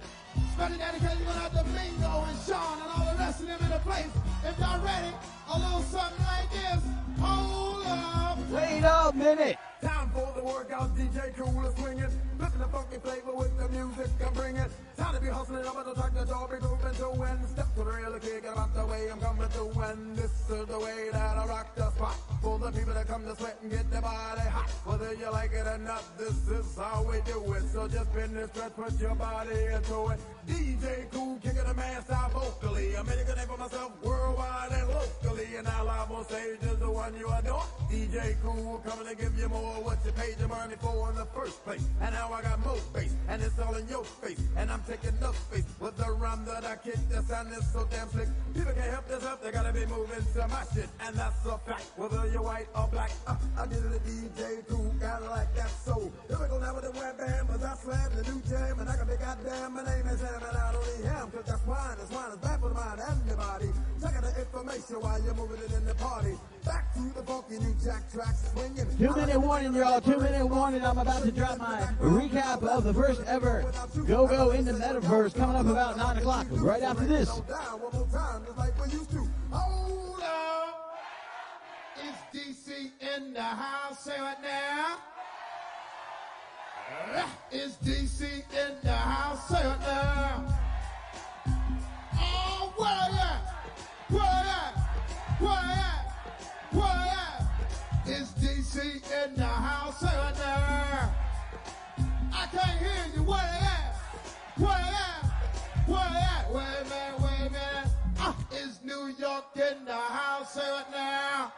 Special 0.52 0.76
dedication 0.76 1.24
going 1.24 1.38
out 1.38 1.52
to 1.54 1.64
Mingo 1.64 2.24
and 2.28 2.38
Sean 2.46 2.78
and 2.82 2.90
all 2.90 3.12
the 3.12 3.18
rest 3.18 3.40
of 3.40 3.46
them 3.46 3.58
in 3.62 3.70
the 3.70 3.78
place. 3.78 4.12
If 4.44 4.58
y'all 4.58 4.80
ready, 4.84 5.14
a 5.48 5.58
little 5.58 5.82
something 5.82 6.26
like 6.26 6.50
this. 6.50 6.82
Hold 7.20 7.86
up. 7.86 8.38
Wait 8.50 8.82
a 8.84 9.12
minute. 9.14 9.56
Time 9.82 10.10
for 10.10 10.32
the 10.36 10.44
workout, 10.44 10.94
DJ 10.94 11.34
Cool 11.36 11.66
is 11.66 11.74
swinging. 11.76 12.10
Flipping 12.42 12.58
the 12.58 12.66
funky 12.66 12.98
flavor 12.98 13.34
with 13.34 13.56
the 13.56 13.68
music 13.68 14.10
I'm 14.26 14.34
bringing. 14.34 14.66
Time 14.96 15.14
to 15.14 15.20
be 15.20 15.28
hustling, 15.28 15.64
I'm 15.64 15.74
gonna 15.74 15.94
track 15.94 16.12
the 16.12 16.24
door, 16.24 16.48
be 16.50 16.58
moving 16.58 16.94
to 16.98 17.22
and 17.22 17.48
step 17.48 17.72
to 17.76 17.84
the 17.84 17.92
real 17.92 18.18
kick 18.18 18.42
about 18.42 18.74
the 18.74 18.84
way 18.84 19.08
I'm 19.12 19.20
coming 19.20 19.48
through. 19.50 19.80
And 19.80 20.16
this 20.16 20.50
is 20.50 20.66
the 20.66 20.80
way 20.80 21.08
that 21.12 21.38
I 21.38 21.46
rock 21.46 21.72
the 21.76 21.88
spot. 21.92 22.16
For 22.42 22.58
the 22.58 22.72
people 22.72 22.94
that 22.94 23.06
come 23.06 23.22
to 23.26 23.36
sweat 23.36 23.58
and 23.62 23.70
get 23.70 23.88
their 23.92 24.02
body 24.02 24.40
hot. 24.40 24.68
Whether 24.84 25.14
you 25.14 25.30
like 25.30 25.52
it 25.52 25.68
or 25.68 25.78
not, 25.78 26.02
this 26.18 26.34
is 26.48 26.76
how 26.76 27.06
we 27.08 27.20
do 27.30 27.52
it. 27.52 27.62
So 27.72 27.86
just 27.86 28.12
bend 28.12 28.36
and 28.36 28.50
stretch, 28.50 28.74
put 28.74 29.00
your 29.00 29.14
body 29.14 29.62
into 29.70 30.10
it. 30.10 30.18
DJ 30.48 31.06
Cool, 31.12 31.38
kicking 31.38 31.62
the 31.62 31.74
man 31.74 32.02
style 32.02 32.30
vocally. 32.30 32.96
I'm 32.96 33.06
making 33.06 33.28
a 33.30 33.36
name 33.36 33.46
for 33.46 33.56
myself 33.56 33.92
worldwide 34.02 34.72
and 34.72 34.88
locally. 34.88 35.46
And 35.54 35.64
now 35.64 35.84
live 35.84 36.10
on 36.10 36.24
stage 36.24 36.58
is 36.62 36.78
the 36.80 36.90
one 36.90 37.14
you 37.14 37.30
adore. 37.30 37.62
DJ 37.88 38.34
Cool 38.42 38.82
coming 38.84 39.06
to 39.06 39.14
give 39.14 39.38
you 39.38 39.48
more 39.48 39.78
what 39.84 39.98
you 40.04 40.10
paid 40.10 40.40
your 40.40 40.48
money 40.48 40.74
for 40.80 41.10
in 41.10 41.14
the 41.14 41.26
first 41.26 41.62
place. 41.64 41.84
And 42.00 42.12
now 42.12 42.31
I 42.32 42.42
got 42.42 42.64
more 42.64 42.80
bass, 42.94 43.14
and 43.28 43.42
it's 43.42 43.58
all 43.58 43.74
in 43.74 43.86
your 43.88 44.04
face. 44.04 44.40
And 44.56 44.70
I'm 44.70 44.82
taking 44.88 45.22
up 45.22 45.34
space 45.34 45.64
with 45.80 45.96
the 45.96 46.10
rhyme 46.12 46.44
that 46.46 46.64
I 46.64 46.76
kick. 46.76 46.96
The 47.10 47.22
sound 47.22 47.52
is 47.52 47.66
so 47.72 47.86
damn 47.90 48.08
slick. 48.08 48.28
People 48.54 48.72
can't 48.72 48.90
help 48.90 49.06
themselves, 49.08 49.42
they 49.42 49.52
gotta 49.52 49.72
be 49.72 49.84
moving 49.86 50.24
to 50.34 50.48
my 50.48 50.64
shit. 50.72 50.88
And 51.04 51.14
that's 51.14 51.44
a 51.44 51.58
fact, 51.58 51.84
whether 51.96 52.26
you're 52.32 52.42
white 52.42 52.68
or 52.74 52.88
black. 52.88 53.12
Uh, 53.26 53.36
I 53.58 53.66
did 53.66 53.84
it 53.84 53.96
a 53.96 54.00
DJ 54.08 54.66
Cool, 54.68 54.94
gotta 54.98 55.28
like 55.28 55.54
that 55.56 55.70
soul. 55.70 56.10
Here 56.28 56.38
we 56.40 56.48
go 56.48 56.58
now 56.58 56.74
with 56.74 56.84
the 56.84 56.92
web 56.92 57.18
band, 57.18 57.48
but 57.48 57.62
I 57.62 57.74
slam 57.76 58.10
the 58.16 58.22
new 58.24 58.40
jam. 58.48 58.80
And 58.80 58.88
I 58.88 58.96
can 58.96 59.06
be 59.06 59.16
goddamn, 59.16 59.74
my 59.74 59.84
name 59.84 60.06
is 60.08 60.20
Ham, 60.20 60.40
and 60.48 60.56
I 60.56 60.72
don't 60.72 60.86
need 60.96 61.04
ham, 61.04 61.30
cause 61.30 61.44
that's 61.44 61.66
wine. 61.66 61.96
That's 61.98 62.10
wine 62.10 62.32
is 62.32 62.38
bad 62.38 62.60
for 62.60 62.68
the 62.68 62.74
mind 62.74 63.00
and 63.00 63.28
the 63.28 63.36
body. 63.36 63.70
Check 64.00 64.16
out 64.16 64.22
the 64.24 64.40
information 64.40 64.96
while 65.04 65.20
you're 65.22 65.34
moving 65.34 65.60
it 65.60 65.72
in 65.72 65.84
the 65.84 65.94
party. 65.96 66.36
Back 66.64 66.94
to 66.94 67.00
the 67.00 67.22
funky 67.24 67.58
new 67.58 67.74
jack 67.82 68.10
tracks 68.12 68.52
swinging. 68.52 68.86
Two 68.96 69.14
minute 69.16 69.40
warning, 69.40 69.74
y'all. 69.74 70.00
Two 70.00 70.18
minute 70.18 70.46
warning. 70.46 70.84
I'm 70.84 70.96
about 70.96 71.24
to 71.24 71.32
drop 71.32 71.58
my 71.58 71.80
recap 72.00 72.62
of 72.62 72.84
the 72.84 72.94
first 72.94 73.20
ever 73.26 73.64
Go 74.06 74.28
Go 74.28 74.50
in 74.50 74.64
the 74.64 74.72
Metaverse 74.72 75.34
coming 75.34 75.56
up 75.56 75.66
about 75.66 75.96
9 75.96 76.18
o'clock. 76.18 76.46
Right 76.50 76.82
after 76.82 77.04
this. 77.04 77.28
Down 77.28 77.80
one 77.80 77.92
more 77.92 78.06
time, 78.12 78.44
just 78.44 78.58
like 78.58 78.80
we 78.80 78.92
used 78.92 79.10
to. 79.10 79.28
Hold 79.50 80.22
up. 80.22 80.98
It's 81.96 82.46
DC 82.46 82.90
in 83.16 83.32
the 83.32 83.42
house, 83.42 84.04
say 84.04 84.14
it 84.14 84.38
now. 84.42 84.98
It's 87.50 87.74
DC 87.76 88.22
in 88.22 88.76
the 88.84 88.92
house, 88.92 89.48
say 89.48 89.58
it 89.58 89.80
now. 89.80 90.58
Oh, 92.14 92.72
where 92.76 93.20
at? 93.20 93.42
Where 94.08 94.22
at? 94.22 94.78
Where 95.40 95.50
at? 95.50 95.91
At? 96.74 97.44
It's 98.06 98.30
DC 98.32 98.80
in 99.24 99.34
the 99.36 99.44
house, 99.44 100.02
it 100.02 100.08
now. 100.08 101.14
I 102.32 102.46
can't 102.50 102.78
hear 102.78 103.14
you, 103.14 103.22
where 103.22 103.38
at? 103.40 103.94
Where 104.56 104.70
at? 104.70 105.24
Where 105.86 106.00
at? 106.00 106.32
Is 108.52 108.78
uh, 108.78 108.86
New 108.86 109.14
York 109.18 109.44
in 109.56 109.84
the 109.84 109.92
house, 109.92 110.56
it 110.56 110.86
now. 110.92 111.52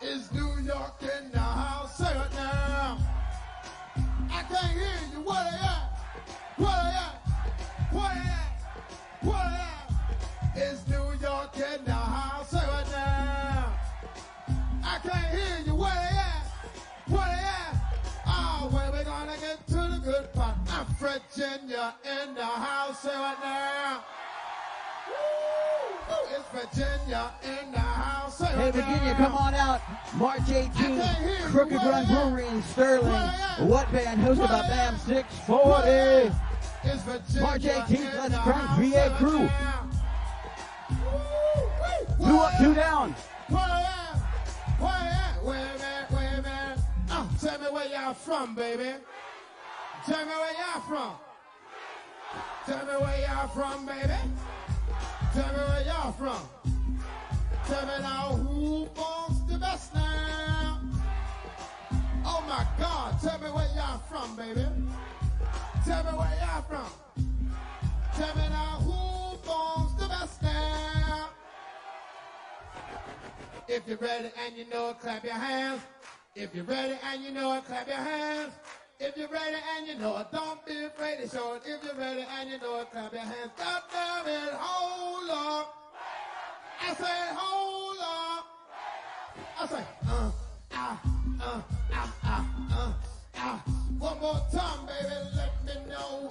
Is 0.00 0.32
New 0.32 0.58
York 0.62 1.02
in 1.02 1.30
the 1.32 1.38
house, 1.38 2.00
it 2.00 2.32
now. 2.34 2.98
I 4.30 4.42
can't 4.42 4.72
hear 4.72 5.00
you, 5.12 5.20
where 5.20 5.44
they 5.44 5.58
at? 5.58 5.90
Where? 6.56 7.10
Is 10.56 10.86
New 10.88 11.12
York 11.22 11.56
in 11.56 11.84
the 11.84 11.92
house, 11.92 12.50
say 12.50 12.58
it 12.58 12.90
now. 12.90 13.72
I 14.84 14.98
can't 14.98 15.26
hear 15.34 15.64
you, 15.64 15.74
where 15.76 15.94
they 15.94 16.16
at? 16.18 16.44
Where 17.06 17.24
they 17.24 17.44
at? 17.44 17.76
Oh, 18.26 18.68
where 18.72 18.90
we 18.92 19.04
gonna 19.04 19.36
get 19.40 19.64
to 19.68 19.74
the 19.74 20.00
good 20.02 20.32
part? 20.32 20.56
I'm 20.70 20.86
Virginia 20.98 21.94
in 22.04 22.34
the 22.34 22.44
house, 22.44 23.00
say 23.00 23.10
it 23.10 23.38
now. 23.42 24.04
Woo! 25.08 26.16
It's 26.36 26.48
Virginia 26.50 27.30
in 27.44 27.70
the 27.72 27.78
house. 27.78 28.38
say 28.38 28.46
Hey, 28.46 28.70
Virginia, 28.72 29.12
now. 29.12 29.16
come 29.16 29.34
on 29.34 29.54
out. 29.54 29.80
March 30.14 30.40
18th, 30.40 31.50
Crooked 31.52 31.76
Run 31.76 32.06
Brewery 32.06 32.46
in 32.48 32.62
Sterling. 32.64 33.30
What 33.68 33.90
band 33.92 34.20
hosted 34.20 34.48
by 34.48 34.62
Bam 34.68 34.98
640? 34.98 36.34
March 37.40 37.62
18th, 37.62 38.14
let's 38.18 38.38
crank 38.38 38.70
VA 38.92 39.14
crew. 39.16 39.48
Two 42.30 42.38
up, 42.38 42.56
two 42.58 42.74
down. 42.74 43.12
Where 43.48 43.60
at? 43.60 44.16
Where 44.78 44.88
at? 44.88 45.42
Wait 45.42 45.56
a 45.56 45.78
minute, 45.82 46.10
wait 46.12 46.38
a 46.38 46.42
minute. 46.42 46.78
Uh, 47.10 47.26
tell 47.40 47.58
me 47.58 47.66
where 47.72 47.88
y'all 47.88 48.14
from, 48.14 48.54
baby. 48.54 48.92
Tell 50.06 50.24
me 50.24 50.30
where 50.30 50.54
y'all 50.54 50.80
from. 50.82 51.14
Tell 52.66 52.86
me 52.86 53.04
where 53.04 53.20
y'all 53.20 53.48
from, 53.48 53.84
baby. 53.84 54.14
Tell 55.34 55.48
me 55.48 55.58
where 55.58 55.84
y'all 55.84 56.12
from. 56.12 56.42
Tell 57.66 57.86
me 57.86 58.00
now 58.00 58.36
who 58.36 58.88
wants 58.94 59.40
the 59.50 59.58
best 59.58 59.92
now? 59.92 60.80
Oh 62.24 62.44
my 62.46 62.64
God, 62.78 63.20
tell 63.20 63.40
me 63.40 63.50
where 63.50 63.70
y'all 63.74 63.98
from, 64.08 64.36
baby. 64.36 64.66
Tell 65.84 66.04
me 66.04 66.10
where 66.16 66.38
y'all 66.40 66.62
from. 66.62 67.24
Tell 68.14 68.36
me 68.36 68.48
now 68.50 68.78
who 68.84 68.99
If 73.72 73.86
you're 73.86 73.98
ready 73.98 74.32
and 74.44 74.56
you 74.56 74.64
know 74.68 74.90
it, 74.90 74.98
clap 74.98 75.22
your 75.22 75.32
hands. 75.32 75.80
If 76.34 76.52
you're 76.56 76.64
ready 76.64 76.98
and 77.08 77.22
you 77.22 77.30
know 77.30 77.56
it, 77.56 77.64
clap 77.66 77.86
your 77.86 77.98
hands. 77.98 78.52
If 78.98 79.16
you're 79.16 79.28
ready 79.28 79.58
and 79.76 79.86
you 79.86 79.94
know 79.94 80.18
it, 80.18 80.26
don't 80.32 80.66
be 80.66 80.86
afraid 80.86 81.22
to 81.22 81.28
show 81.28 81.54
it. 81.54 81.62
If 81.64 81.84
you're 81.84 81.94
ready 81.94 82.26
and 82.40 82.50
you 82.50 82.58
know 82.58 82.80
it, 82.80 82.90
clap 82.90 83.12
your 83.12 83.22
hands. 83.22 83.52
God 83.56 83.82
damn 83.92 84.26
it, 84.26 84.54
hold 84.54 85.30
up. 85.30 85.72
I 86.80 86.94
say, 86.94 87.34
hold 87.36 87.98
up. 88.02 88.46
I 89.60 89.66
say, 89.68 89.84
uh, 90.08 90.30
ah, 90.72 91.02
uh, 91.40 91.62
ah, 91.92 92.14
ah, 92.24 92.46
uh, 92.72 92.92
ah. 93.36 93.62
One 94.00 94.20
more 94.20 94.46
time, 94.52 94.86
baby, 94.86 95.14
let 95.36 95.64
me 95.64 95.90
know 95.92 96.29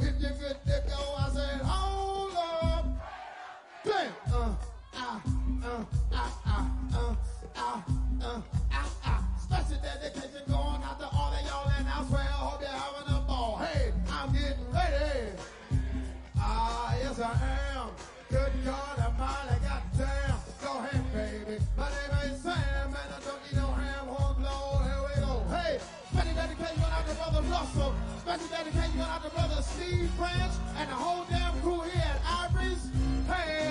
Special 28.39 28.63
dedication 28.63 28.97
going 28.97 29.09
out 29.09 29.23
to 29.23 29.29
brother 29.31 29.61
Steve 29.61 30.09
Branch 30.17 30.53
and 30.77 30.89
the 30.89 30.93
whole 30.93 31.25
damn 31.29 31.59
crew 31.61 31.81
here 31.81 32.01
at 32.01 32.21
Ivory's. 32.25 32.89
Hey, 33.27 33.67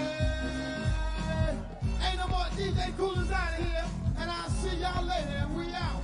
ain't 2.06 2.18
no 2.18 2.28
more 2.28 2.44
DJ 2.56 2.94
Coolers 2.98 3.30
out 3.30 3.58
of 3.58 3.64
here, 3.64 3.84
and 4.18 4.30
I'll 4.30 4.50
see 4.50 4.76
y'all 4.76 5.04
later. 5.04 5.36
And 5.38 5.56
we 5.56 5.72
out. 5.72 6.02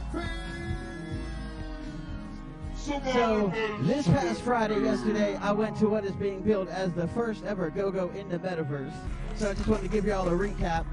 So, 3.12 3.52
this 3.82 4.06
past 4.06 4.42
Friday, 4.42 4.80
yesterday, 4.82 5.36
I 5.36 5.52
went 5.52 5.76
to 5.78 5.88
what 5.88 6.04
is 6.04 6.12
being 6.12 6.40
billed 6.40 6.68
as 6.68 6.92
the 6.92 7.08
first 7.08 7.44
ever 7.44 7.70
Go 7.70 7.90
Go 7.90 8.10
in 8.10 8.28
the 8.28 8.38
Metaverse. 8.38 8.92
So, 9.36 9.50
I 9.50 9.54
just 9.54 9.66
wanted 9.68 9.84
to 9.84 9.88
give 9.88 10.04
you 10.04 10.12
all 10.12 10.28
a 10.28 10.32
recap. 10.32 10.84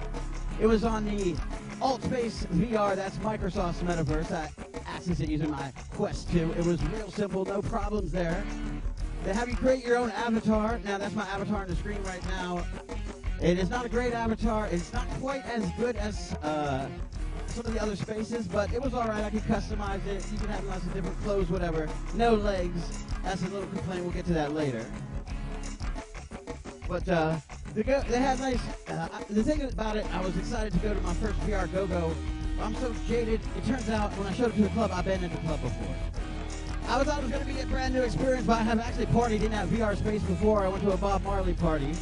It 0.60 0.68
was 0.68 0.84
on 0.84 1.06
the 1.06 1.36
AltSpace 1.82 2.46
VR, 2.48 2.96
that's 2.96 3.18
Microsoft's 3.18 3.82
Metaverse. 3.82 4.32
I 4.32 4.48
accessed 4.84 5.20
it 5.20 5.30
using 5.30 5.50
my 5.50 5.74
Quest 5.90 6.32
2. 6.32 6.54
It 6.56 6.64
was 6.64 6.80
real 6.84 7.10
simple, 7.10 7.44
no 7.44 7.60
problems 7.64 8.12
there. 8.12 8.44
They 9.24 9.34
have 9.34 9.50
you 9.50 9.56
create 9.56 9.84
your 9.84 9.98
own 9.98 10.12
avatar. 10.12 10.80
Now, 10.86 11.00
that's 11.00 11.16
my 11.16 11.28
avatar 11.30 11.64
on 11.64 11.68
the 11.68 11.76
screen 11.76 12.04
right 12.04 12.24
now. 12.26 12.64
It 13.42 13.58
is 13.58 13.72
not 13.72 13.84
a 13.84 13.90
great 13.90 14.14
avatar. 14.14 14.68
It's 14.68 14.94
not 14.94 15.10
quite 15.20 15.44
as 15.48 15.68
good 15.80 15.96
as 15.96 16.34
uh, 16.44 16.88
some 17.48 17.66
of 17.66 17.74
the 17.74 17.82
other 17.82 17.96
spaces, 17.96 18.48
but 18.48 18.72
it 18.72 18.82
was 18.82 18.94
all 18.94 19.08
right. 19.08 19.24
I 19.24 19.32
could 19.32 19.42
customize 19.44 20.06
it. 20.06 20.24
You 20.32 20.38
can 20.38 20.50
have 20.50 20.64
lots 20.66 20.86
of 20.86 20.94
different 20.94 21.20
clothes, 21.24 21.50
whatever. 21.50 21.90
No 22.14 22.36
legs. 22.36 23.04
That's 23.24 23.42
a 23.42 23.48
little 23.48 23.68
complaint. 23.70 24.04
We'll 24.04 24.14
get 24.14 24.26
to 24.26 24.34
that 24.34 24.54
later. 24.54 24.86
But 26.88 27.10
uh, 27.10 27.38
the 27.74 27.84
go- 27.84 28.04
they 28.10 28.20
had 28.20 28.40
nice. 28.40 28.60
Uh, 28.88 29.08
the 29.30 29.44
thing 29.44 29.62
about 29.62 29.96
it, 29.96 30.06
I 30.14 30.22
was 30.22 30.36
excited 30.38 30.74
to 30.74 30.80
go 30.80 30.94
to 30.94 31.02
my 31.02 31.14
first 31.16 31.40
VR 31.42 31.72
Go 31.72 31.88
Go. 31.88 32.14
I'm 32.62 32.76
so 32.76 32.94
jaded. 33.08 33.40
It 33.58 33.66
turns 33.66 33.90
out 33.90 34.12
when 34.18 34.28
I 34.28 34.34
showed 34.34 34.48
up 34.50 34.56
to 34.56 34.62
the 34.62 34.70
club, 34.70 34.92
I've 34.94 35.06
been 35.06 35.24
in 35.24 35.32
the 35.32 35.38
club 35.40 35.62
before. 35.62 35.96
I 36.88 37.04
thought 37.04 37.20
it 37.20 37.24
was 37.24 37.32
going 37.32 37.46
to 37.46 37.54
be 37.54 37.60
a 37.60 37.66
brand 37.66 37.94
new 37.94 38.02
experience, 38.02 38.46
but 38.46 38.60
I 38.60 38.64
have 38.64 38.80
actually 38.80 39.06
partied 39.08 39.44
in 39.44 39.52
that 39.52 39.68
VR 39.70 39.96
space 39.96 40.22
before. 40.24 40.66
I 40.66 40.68
went 40.68 40.84
to 40.84 40.92
a 40.92 40.98
Bob 40.98 41.24
Marley 41.24 41.54
party. 41.54 41.94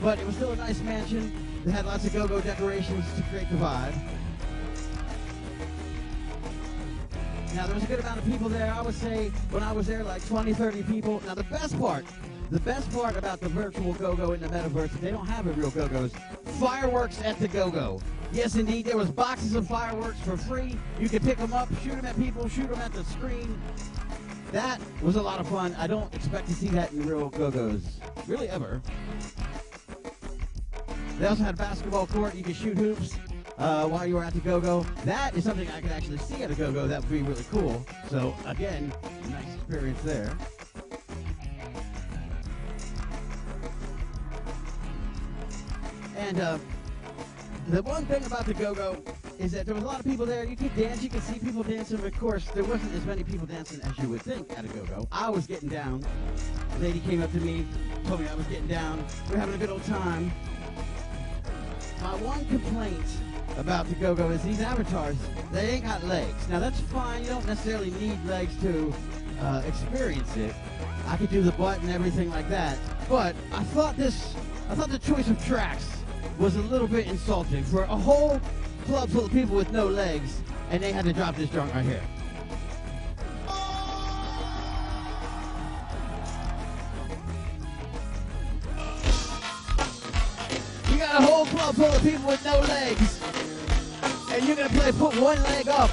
but 0.00 0.18
it 0.18 0.26
was 0.26 0.36
still 0.36 0.52
a 0.52 0.56
nice 0.56 0.80
mansion. 0.80 1.32
They 1.64 1.72
had 1.72 1.84
lots 1.84 2.06
of 2.06 2.12
go-go 2.14 2.40
decorations 2.40 3.04
to 3.16 3.22
create 3.24 3.50
the 3.50 3.56
vibe. 3.56 3.94
Now, 7.54 7.66
there 7.66 7.74
was 7.74 7.84
a 7.84 7.86
good 7.86 8.00
amount 8.00 8.18
of 8.18 8.24
people 8.24 8.48
there. 8.48 8.72
I 8.72 8.80
would 8.80 8.94
say 8.94 9.28
when 9.50 9.62
I 9.62 9.72
was 9.72 9.86
there, 9.86 10.04
like 10.04 10.24
20, 10.26 10.54
30 10.54 10.82
people. 10.84 11.20
Now, 11.26 11.34
the 11.34 11.44
best 11.44 11.78
part, 11.78 12.04
the 12.50 12.60
best 12.60 12.92
part 12.92 13.16
about 13.16 13.40
the 13.40 13.48
virtual 13.48 13.92
go-go 13.94 14.32
in 14.32 14.40
the 14.40 14.48
metaverse, 14.48 14.90
they 15.00 15.10
don't 15.10 15.26
have 15.26 15.46
a 15.46 15.52
real 15.52 15.70
go-go's. 15.70 16.12
Fireworks 16.58 17.22
at 17.22 17.38
the 17.38 17.46
go-go. 17.48 18.00
Yes, 18.32 18.56
indeed, 18.56 18.86
there 18.86 18.96
was 18.96 19.10
boxes 19.10 19.54
of 19.54 19.68
fireworks 19.68 20.20
for 20.20 20.36
free. 20.36 20.76
You 20.98 21.08
could 21.08 21.22
pick 21.22 21.38
them 21.38 21.52
up, 21.52 21.68
shoot 21.82 21.92
them 21.92 22.04
at 22.04 22.16
people, 22.16 22.48
shoot 22.48 22.68
them 22.68 22.80
at 22.80 22.92
the 22.92 23.04
screen. 23.04 23.60
That 24.52 24.80
was 25.00 25.14
a 25.14 25.22
lot 25.22 25.38
of 25.38 25.48
fun. 25.48 25.76
I 25.78 25.86
don't 25.86 26.12
expect 26.12 26.48
to 26.48 26.54
see 26.54 26.68
that 26.68 26.92
in 26.92 27.06
real 27.06 27.28
go-go's, 27.28 28.00
really 28.26 28.48
ever. 28.48 28.82
They 31.20 31.26
also 31.26 31.44
had 31.44 31.54
a 31.54 31.58
basketball 31.58 32.06
court. 32.06 32.34
You 32.34 32.42
could 32.42 32.56
shoot 32.56 32.76
hoops 32.76 33.16
uh, 33.58 33.86
while 33.86 34.06
you 34.06 34.16
were 34.16 34.24
at 34.24 34.34
the 34.34 34.40
go-go. 34.40 34.84
That 35.04 35.36
is 35.36 35.44
something 35.44 35.68
I 35.70 35.80
could 35.80 35.92
actually 35.92 36.18
see 36.18 36.42
at 36.42 36.50
a 36.50 36.54
go-go. 36.54 36.88
That 36.88 37.02
would 37.02 37.10
be 37.10 37.22
really 37.22 37.44
cool. 37.50 37.84
So 38.08 38.34
again, 38.44 38.92
nice 39.28 39.54
experience 39.54 40.00
there. 40.02 40.32
And 46.20 46.38
uh, 46.38 46.58
the 47.68 47.82
one 47.82 48.04
thing 48.04 48.24
about 48.26 48.44
the 48.44 48.52
go-go 48.54 48.96
is 49.38 49.52
that 49.52 49.64
there 49.64 49.74
was 49.74 49.82
a 49.82 49.86
lot 49.86 50.00
of 50.00 50.04
people 50.04 50.26
there. 50.26 50.44
You 50.44 50.54
could 50.54 50.76
dance, 50.76 51.02
you 51.02 51.08
could 51.08 51.22
see 51.22 51.38
people 51.38 51.62
dancing, 51.62 51.98
of 51.98 52.18
course, 52.20 52.44
there 52.50 52.62
wasn't 52.62 52.94
as 52.94 53.06
many 53.06 53.24
people 53.24 53.46
dancing 53.46 53.80
as 53.82 53.98
you 53.98 54.10
would 54.10 54.20
think 54.20 54.52
at 54.56 54.64
a 54.64 54.68
go-go. 54.68 55.08
I 55.10 55.30
was 55.30 55.46
getting 55.46 55.70
down. 55.70 56.04
A 56.76 56.78
lady 56.78 57.00
came 57.00 57.22
up 57.22 57.32
to 57.32 57.40
me, 57.40 57.66
told 58.06 58.20
me 58.20 58.28
I 58.28 58.34
was 58.34 58.46
getting 58.46 58.66
down. 58.66 59.02
We 59.28 59.36
are 59.36 59.38
having 59.38 59.54
a 59.54 59.58
good 59.58 59.70
old 59.70 59.82
time. 59.84 60.30
My 62.02 62.14
one 62.16 62.44
complaint 62.46 63.06
about 63.56 63.86
the 63.86 63.94
go-go 63.94 64.28
is 64.28 64.42
these 64.42 64.60
avatars, 64.60 65.16
they 65.52 65.70
ain't 65.70 65.84
got 65.84 66.04
legs. 66.04 66.48
Now 66.48 66.58
that's 66.58 66.80
fine, 66.80 67.22
you 67.22 67.30
don't 67.30 67.46
necessarily 67.46 67.92
need 67.92 68.22
legs 68.26 68.54
to 68.60 68.92
uh, 69.40 69.62
experience 69.66 70.36
it. 70.36 70.54
I 71.06 71.16
could 71.16 71.30
do 71.30 71.40
the 71.40 71.52
butt 71.52 71.80
and 71.80 71.90
everything 71.90 72.30
like 72.30 72.48
that. 72.50 72.78
But 73.08 73.34
I 73.52 73.64
thought 73.64 73.96
this, 73.96 74.34
I 74.68 74.74
thought 74.74 74.90
the 74.90 74.98
choice 74.98 75.28
of 75.28 75.42
tracks 75.44 75.99
was 76.40 76.56
a 76.56 76.62
little 76.62 76.88
bit 76.88 77.06
insulting 77.06 77.62
for 77.62 77.82
a 77.82 77.86
whole 77.86 78.40
club 78.86 79.10
full 79.10 79.26
of 79.26 79.30
people 79.30 79.54
with 79.54 79.70
no 79.72 79.86
legs, 79.86 80.40
and 80.70 80.82
they 80.82 80.90
had 80.90 81.04
to 81.04 81.12
drop 81.12 81.36
this 81.36 81.50
joint 81.50 81.70
right 81.74 81.84
here. 81.84 82.02
You 90.90 90.96
got 90.96 91.20
a 91.20 91.26
whole 91.26 91.44
club 91.44 91.74
full 91.74 91.84
of 91.84 92.02
people 92.02 92.26
with 92.28 92.42
no 92.42 92.58
legs, 92.60 93.20
and 94.32 94.42
you're 94.46 94.56
gonna 94.56 94.70
play 94.70 94.92
put 94.92 95.20
one 95.20 95.42
leg 95.42 95.68
up. 95.68 95.90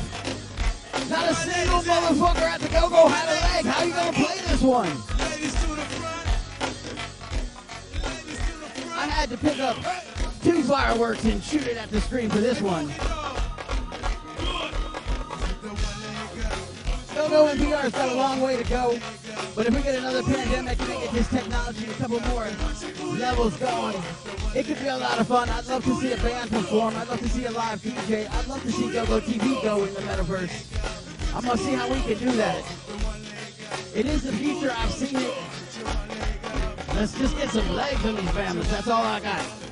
Not 1.09 1.29
a 1.29 1.35
single 1.35 1.81
motherfucker 1.81 2.41
at 2.41 2.61
the 2.61 2.69
go-go 2.69 3.09
had 3.09 3.27
a 3.27 3.37
leg. 3.53 3.65
How 3.65 3.83
you 3.83 3.93
gonna 3.93 4.13
play 4.13 4.37
this 4.47 4.61
one? 4.61 4.87
I 8.97 9.07
had 9.07 9.29
to 9.29 9.37
pick 9.37 9.59
up 9.59 9.75
fireworks 10.67 11.23
and 11.23 11.41
shoot 11.41 11.65
it 11.65 11.77
at 11.77 11.89
the 11.89 12.01
screen 12.01 12.29
for 12.29 12.39
this 12.39 12.61
one. 12.61 12.87
Go-go 17.15 17.47
and 17.47 17.59
VR's 17.59 17.93
got 17.93 18.09
a 18.09 18.15
long 18.15 18.41
way 18.41 18.57
to 18.57 18.63
go, 18.65 18.99
but 19.55 19.65
if 19.65 19.73
we 19.73 19.81
get 19.81 19.95
another 19.95 20.21
pandemic 20.23 20.77
and 20.79 20.89
get 20.89 21.11
this 21.11 21.29
technology 21.29 21.89
a 21.89 21.93
couple 21.93 22.19
more 22.19 22.49
levels 23.17 23.55
going, 23.57 23.95
it 24.53 24.65
could 24.65 24.79
be 24.79 24.87
a 24.87 24.97
lot 24.97 25.17
of 25.19 25.27
fun. 25.27 25.49
I'd 25.49 25.65
love 25.67 25.85
to 25.85 25.95
see 25.95 26.11
a 26.11 26.17
band 26.17 26.49
perform. 26.51 26.95
I'd 26.97 27.07
love 27.07 27.19
to 27.19 27.29
see 27.29 27.45
a 27.45 27.51
live 27.51 27.81
DJ. 27.81 28.29
I'd 28.29 28.47
love 28.47 28.61
to 28.61 28.71
see 28.71 28.91
Go-Go 28.91 29.21
TV 29.21 29.63
go 29.63 29.85
in 29.85 29.93
the 29.93 30.01
metaverse. 30.01 31.33
I'm 31.33 31.43
gonna 31.45 31.57
see 31.57 31.73
how 31.73 31.87
we 31.87 32.01
can 32.01 32.17
do 32.17 32.31
that. 32.33 32.63
It 33.95 34.05
is 34.05 34.23
the 34.23 34.33
future. 34.33 34.73
I've 34.77 34.91
seen 34.91 35.15
it. 35.15 35.33
Let's 36.93 37.17
just 37.17 37.37
get 37.37 37.49
some 37.51 37.69
legs 37.73 38.05
on 38.05 38.17
these 38.17 38.29
families. 38.31 38.69
That's 38.69 38.89
all 38.89 39.03
I 39.03 39.21
got 39.21 39.66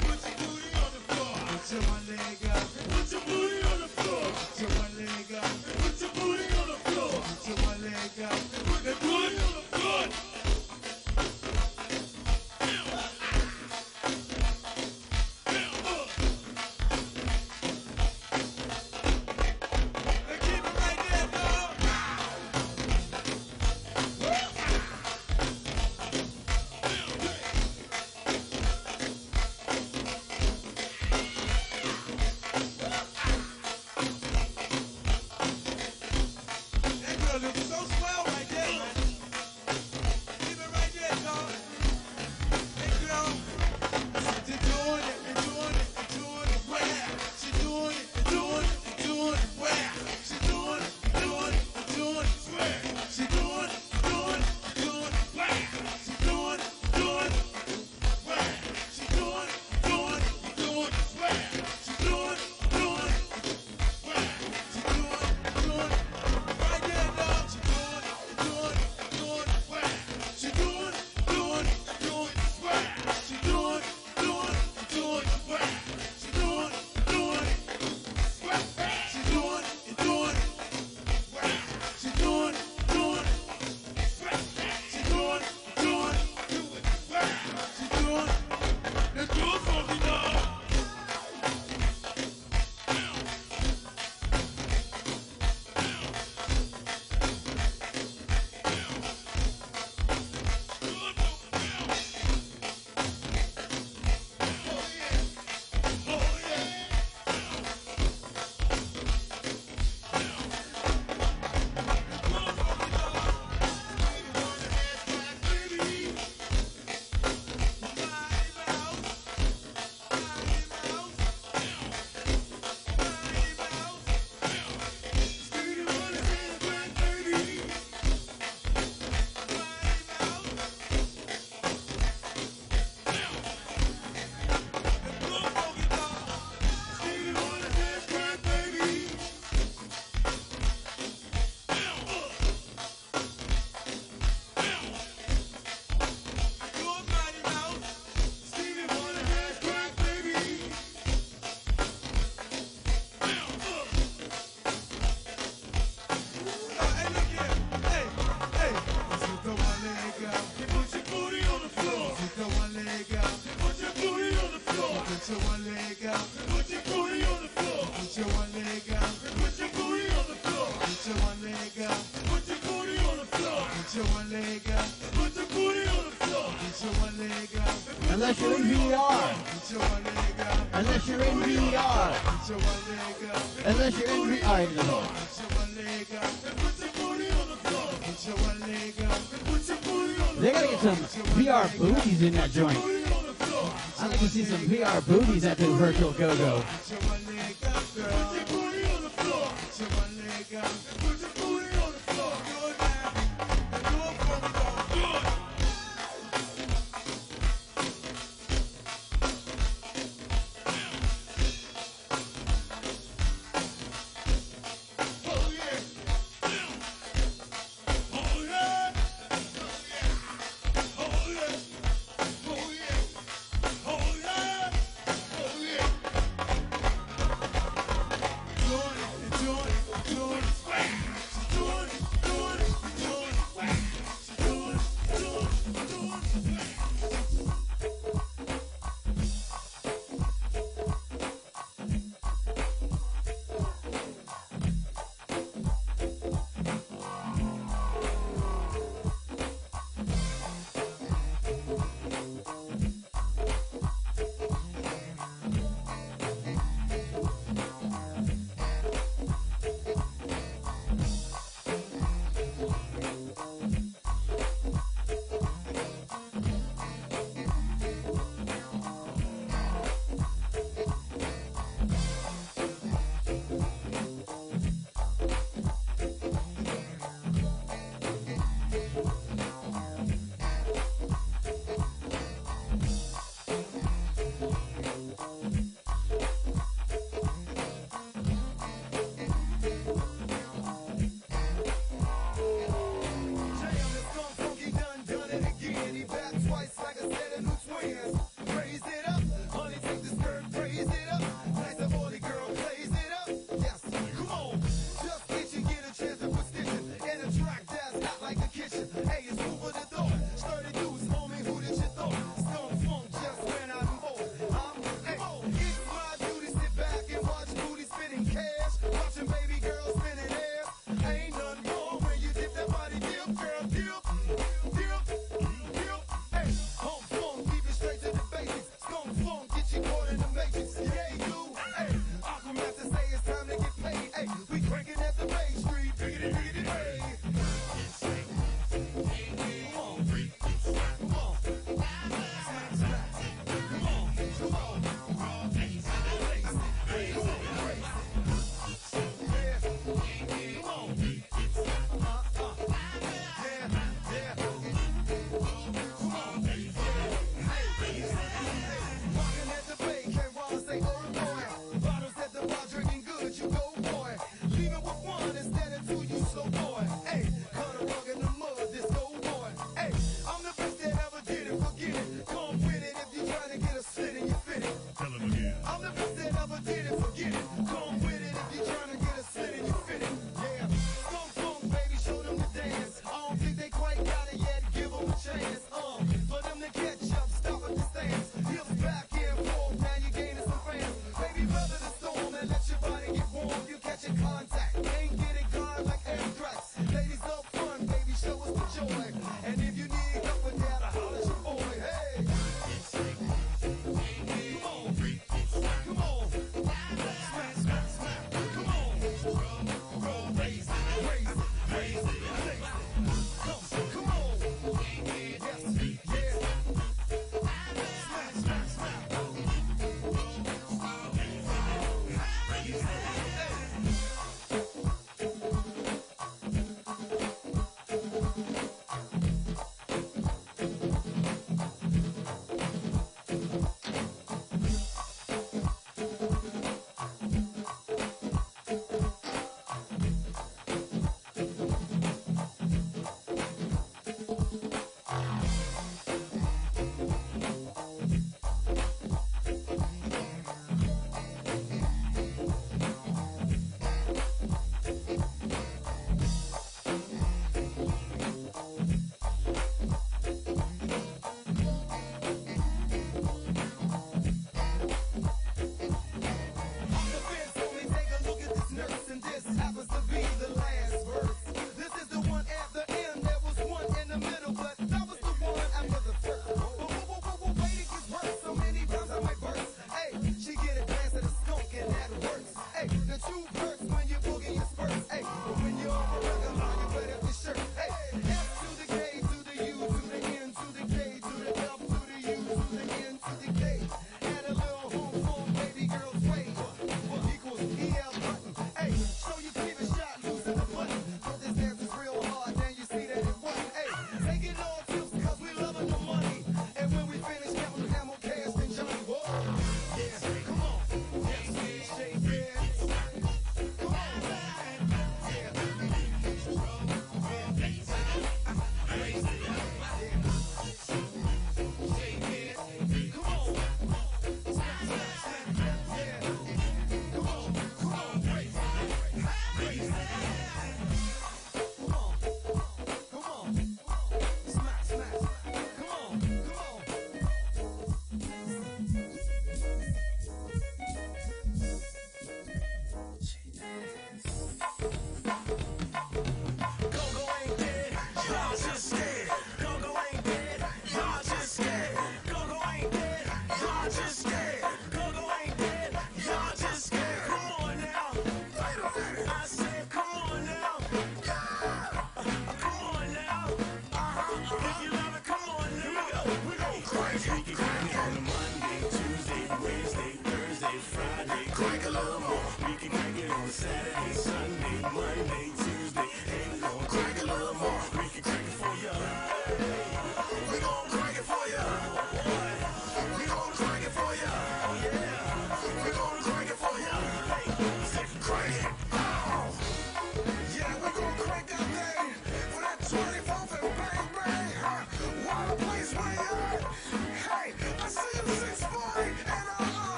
to 1.81 2.04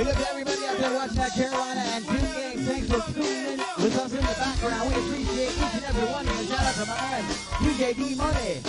Big 0.00 0.08
up 0.08 0.16
to 0.16 0.30
everybody 0.30 0.64
out 0.64 0.78
there 0.78 0.94
watching 0.94 1.16
that 1.16 1.34
Carolina 1.34 1.80
and 1.92 2.06
Duke 2.06 2.20
game. 2.32 2.58
Thanks 2.64 2.88
for 2.88 3.12
tuning 3.12 3.52
in 3.52 3.58
with 3.84 3.98
us 4.00 4.10
in 4.10 4.24
the 4.24 4.34
background. 4.40 4.88
We 4.88 4.94
appreciate 4.96 5.52
each 5.52 5.74
and 5.76 5.84
every 5.84 6.08
one 6.08 6.26
of 6.26 6.40
you. 6.40 6.48
Shout 6.48 6.64
out 6.64 6.72
to 6.72 6.86
my 6.88 6.96
man, 6.96 7.24
DJ 7.60 7.94
D 7.94 8.14
Money. 8.14 8.64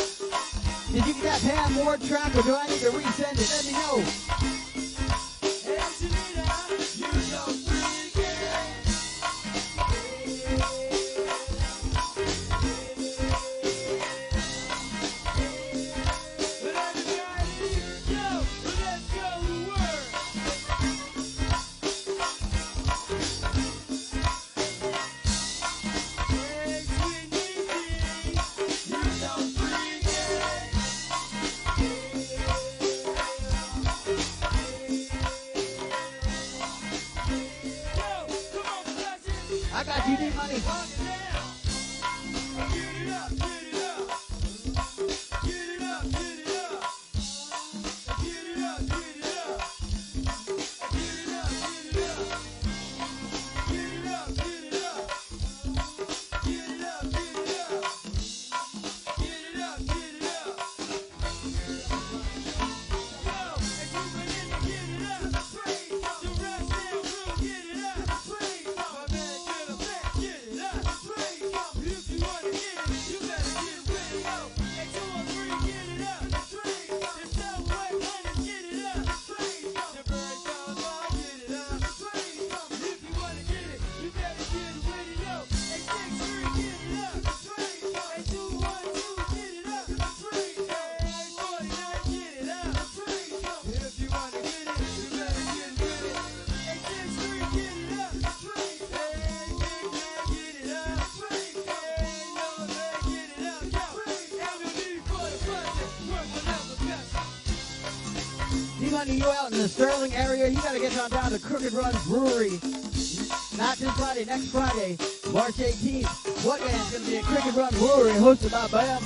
Did 0.91 1.07
you 1.07 1.13
get 1.23 1.23
that 1.23 1.39
Pam 1.39 1.85
Ward 1.85 2.01
track 2.03 2.35
or 2.35 2.41
do 2.41 2.53
I 2.53 2.67
need 2.67 2.79
to 2.83 2.91
resend 2.91 3.39
it? 3.39 3.47
Let 3.47 3.63
me 3.63 3.71
know. 3.79 4.30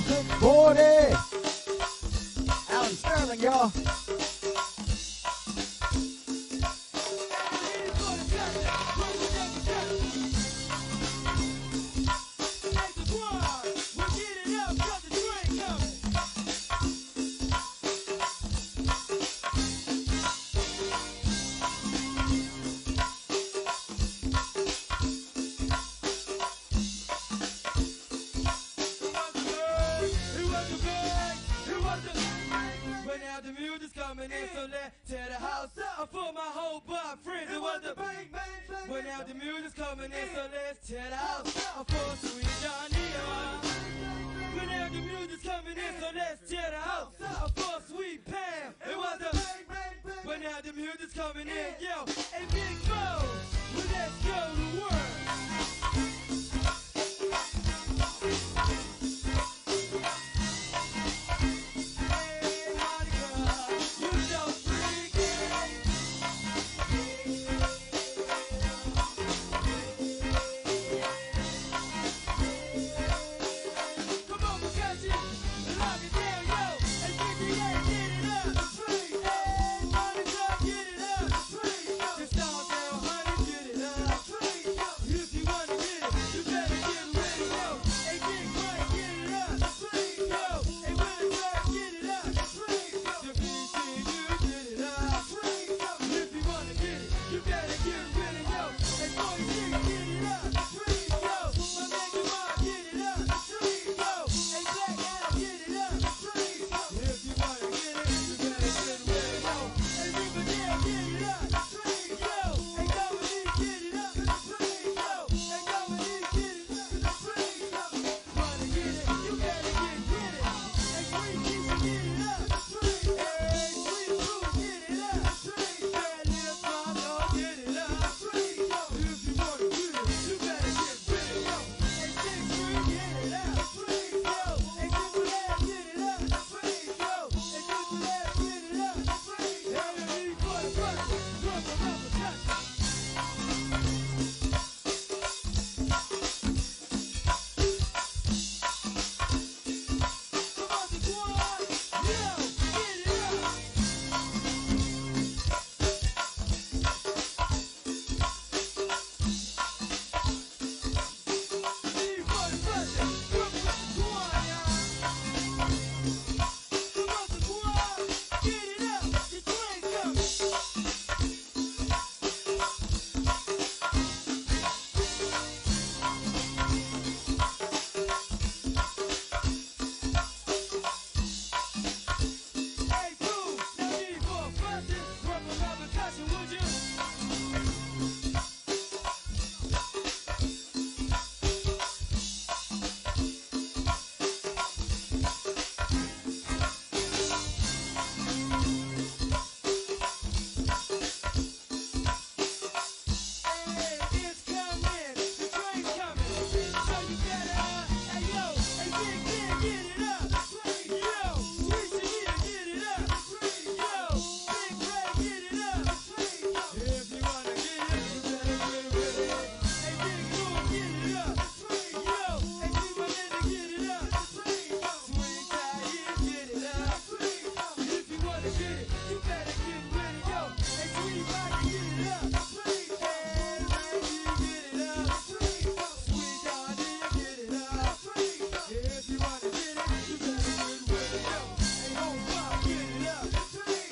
Quick 0.04 0.26
40. 0.40 0.80
Alan 2.70 2.90
Sterling, 2.90 3.40
y'all. 3.40 4.05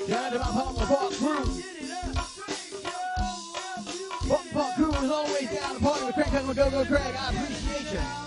Down 0.09 0.33
to 0.33 0.39
my 0.39 0.45
Pop 0.45 0.75
the 0.75 0.85
Park 0.85 1.13
Crew. 1.13 1.63
Pop 4.29 4.45
Park 4.53 4.75
Crew 4.75 4.93
is 4.93 5.11
always 5.11 5.51
down 5.51 5.75
to 5.75 5.81
party 5.81 6.05
with 6.05 6.15
Craig 6.15 6.27
Cutting 6.27 6.49
with 6.49 6.57
Go 6.57 6.71
Go 6.71 6.85
Craig. 6.85 7.15
I 7.19 7.33
appreciate 7.33 7.93
you. 7.93 8.24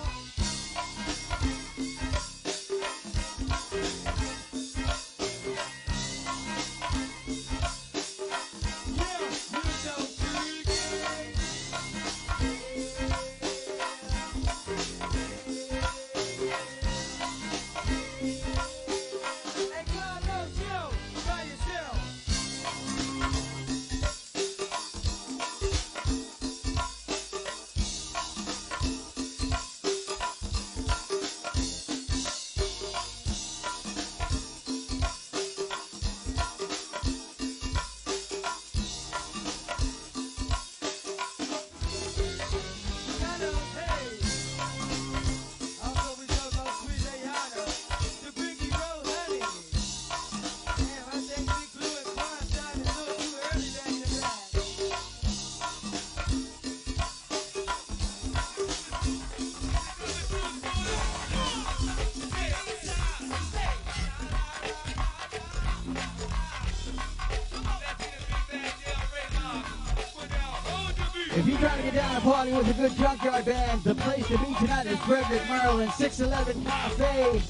Frederick, 75.07 75.47
Maryland, 75.47 75.91
611 75.93 76.65
Cafe. 76.65 77.41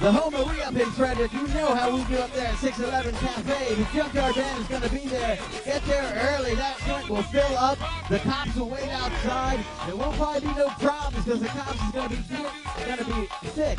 The 0.00 0.10
home 0.10 0.34
of 0.34 0.50
we 0.50 0.60
up 0.62 0.74
in 0.74 0.90
Frederick. 0.90 1.32
You 1.32 1.46
know 1.46 1.72
how 1.76 1.94
we 1.94 2.02
do 2.04 2.16
up 2.16 2.32
there 2.32 2.48
at 2.48 2.58
611 2.58 3.14
Cafe. 3.24 3.74
The 3.76 3.84
junkyard 3.94 4.34
band 4.34 4.60
is 4.60 4.66
going 4.66 4.82
to 4.82 4.90
be 4.90 5.06
there. 5.06 5.38
Get 5.64 5.84
there 5.84 6.34
early. 6.34 6.56
That 6.56 6.76
joint 6.84 7.08
will 7.08 7.22
fill 7.22 7.56
up. 7.56 7.78
The 8.08 8.18
cops 8.18 8.56
will 8.56 8.68
wait 8.68 8.88
outside. 8.88 9.60
There 9.86 9.94
won't 9.94 10.16
probably 10.16 10.40
be 10.40 10.54
no 10.54 10.70
problems 10.70 11.24
because 11.24 11.40
the 11.40 11.46
cops 11.46 11.80
is 11.84 11.92
going 11.92 12.08
to 12.08 12.16
be 12.16 12.36
going 12.84 12.98
to 12.98 13.04
be 13.04 13.48
sick. 13.50 13.78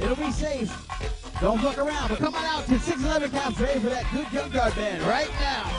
It'll 0.00 0.16
be 0.16 0.32
safe. 0.32 0.72
Don't 1.42 1.60
fuck 1.60 1.76
around. 1.76 2.08
But 2.08 2.20
come 2.20 2.34
on 2.34 2.44
out 2.46 2.64
to 2.68 2.78
611 2.78 3.38
Cafe 3.38 3.80
for 3.80 3.90
that 3.90 4.06
good 4.14 4.28
junkyard 4.32 4.74
band 4.76 5.02
right 5.02 5.30
now. 5.40 5.77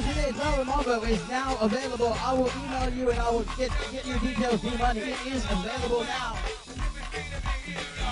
Dave's 0.00 0.36
Lower 0.36 0.64
Mumbo 0.64 1.02
is 1.04 1.28
now 1.28 1.56
available. 1.60 2.14
I 2.14 2.32
will 2.32 2.50
email 2.64 2.90
you 2.90 3.10
and 3.10 3.20
I 3.20 3.30
will 3.30 3.44
get 3.56 3.70
get 3.92 4.04
your 4.04 4.18
details, 4.18 4.60
D 4.60 4.76
Money. 4.76 5.00
It 5.00 5.26
is 5.26 5.44
available 5.44 6.02
now. 6.02 6.36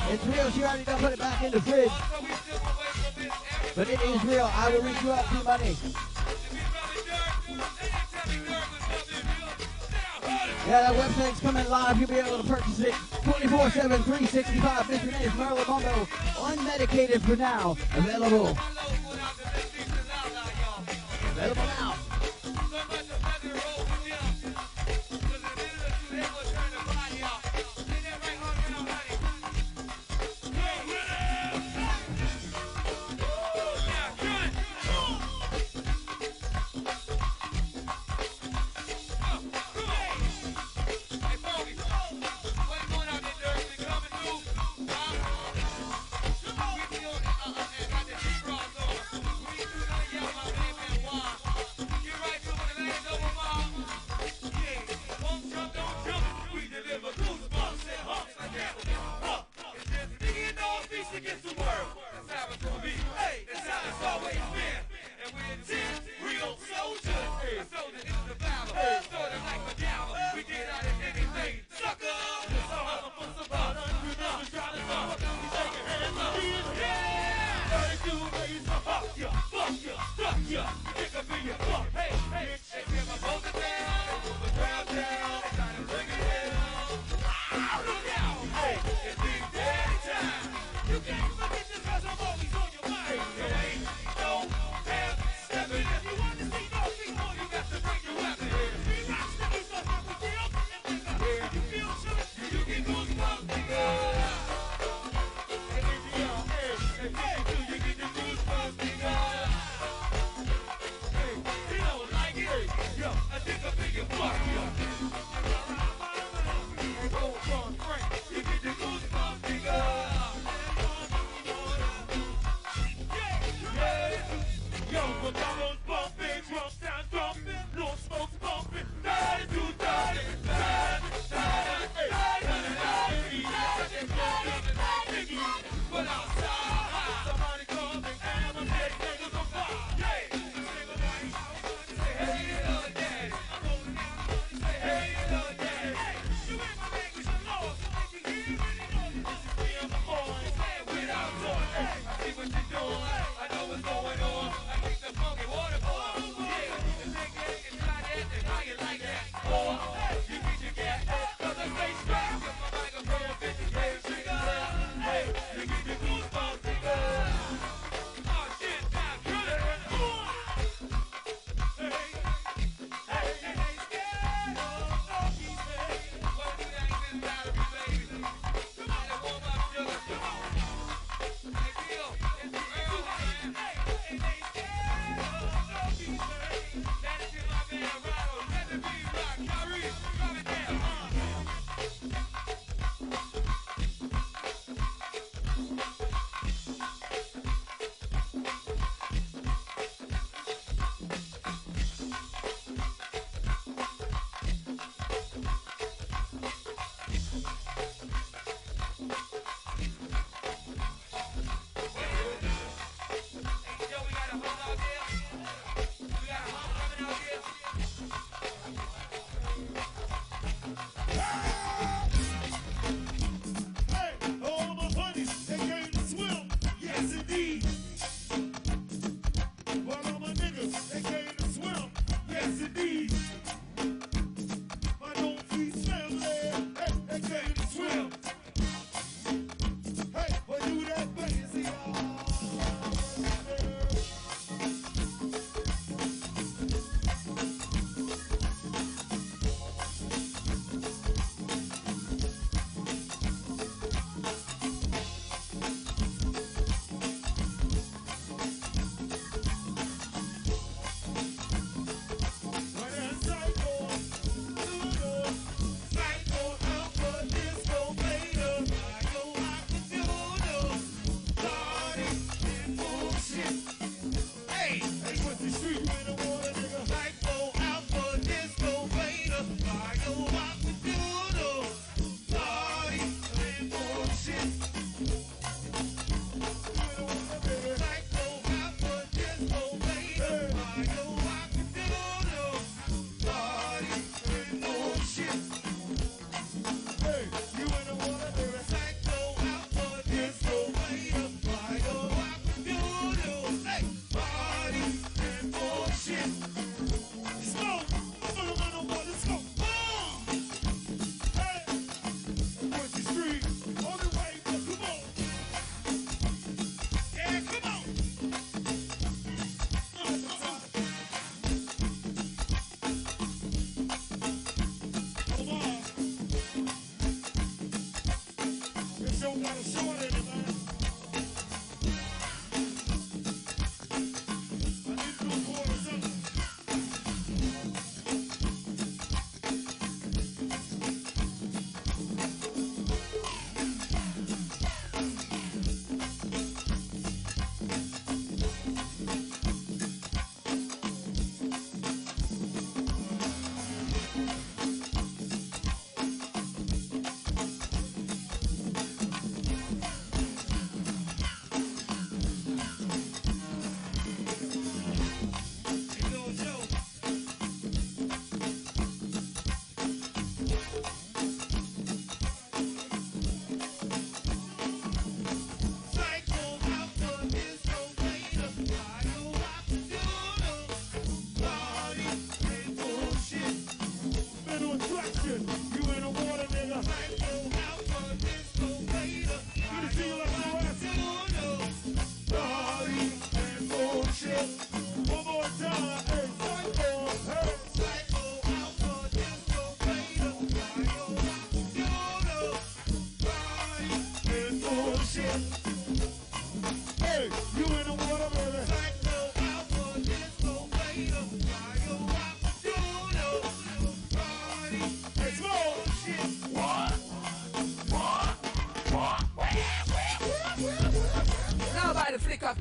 It's 0.09 0.25
real. 0.27 0.51
She 0.53 0.63
already 0.63 0.85
done 0.85 1.01
put 1.01 1.13
it 1.15 1.19
back 1.19 1.43
in 1.43 1.51
the 1.51 1.61
fridge. 1.61 1.91
But 3.75 3.89
it 3.89 4.01
is 4.01 4.25
real. 4.25 4.49
I 4.55 4.71
will 4.71 4.83
reach 4.83 5.03
you 5.03 5.11
out, 5.11 5.25
D 5.33 5.43
Money. 5.43 5.77
Yeah, 10.69 10.83
that 10.83 10.95
website's 10.95 11.41
coming 11.41 11.69
live. 11.69 11.99
You'll 11.99 12.09
be 12.09 12.15
able 12.15 12.43
to 12.45 12.49
purchase 12.49 12.79
it 12.79 12.95
24 13.25 13.71
7, 13.71 14.03
365. 14.05 14.87
Mr. 14.87 15.19
Dave's 15.19 15.35
Merlin 15.35 15.65
Mumbo, 15.67 16.07
unmedicated 16.37 17.23
for 17.23 17.35
now. 17.35 17.77
Available 17.97 18.57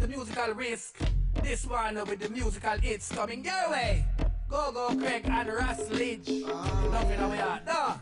the 0.01 0.07
musical 0.07 0.53
risk. 0.55 0.97
This 1.43 1.65
one 1.65 1.95
with 1.95 2.19
the 2.19 2.29
musical 2.29 2.73
it's 2.81 3.11
coming 3.11 3.45
your 3.45 3.69
way. 3.69 4.03
Go 4.49 4.71
go 4.71 4.95
Craig 4.97 5.23
and 5.25 5.47
Russ 5.47 5.89
Leach. 5.91 6.27
Uh, 6.27 6.89
Love 6.89 7.11
in 7.11 7.19
our 7.19 7.59
no. 7.65 7.73
Uh 7.73 7.99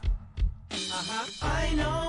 huh. 0.71 1.45
I 1.45 1.75
know 1.75 2.08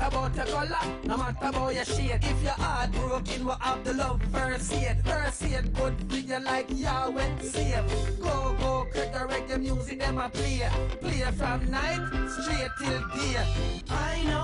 matter 0.00 0.16
about 0.16 0.36
your 0.36 0.46
color, 0.46 0.94
no 1.04 1.16
matter 1.16 1.46
about 1.46 1.74
your 1.74 1.84
shade. 1.84 2.18
If 2.22 2.42
your 2.42 2.52
heart 2.52 2.92
broken, 2.92 3.44
we 3.44 3.52
have 3.60 3.84
the 3.84 3.94
love 3.94 4.22
first 4.32 4.72
aid. 4.72 5.04
First 5.04 5.44
aid, 5.44 5.74
good 5.74 5.94
for 6.08 6.16
you 6.16 6.40
like 6.40 6.66
Yahweh, 6.70 7.38
save. 7.40 8.20
Go, 8.20 8.56
go, 8.60 8.86
crack 8.92 9.12
the 9.12 9.18
reggae 9.18 9.60
music, 9.60 10.00
them 10.00 10.18
a 10.18 10.28
play. 10.28 10.68
Play 11.00 11.22
from 11.32 11.70
night 11.70 12.28
straight 12.28 12.70
till 12.78 13.00
day. 13.08 13.46
I 13.90 14.22
know 14.24 14.39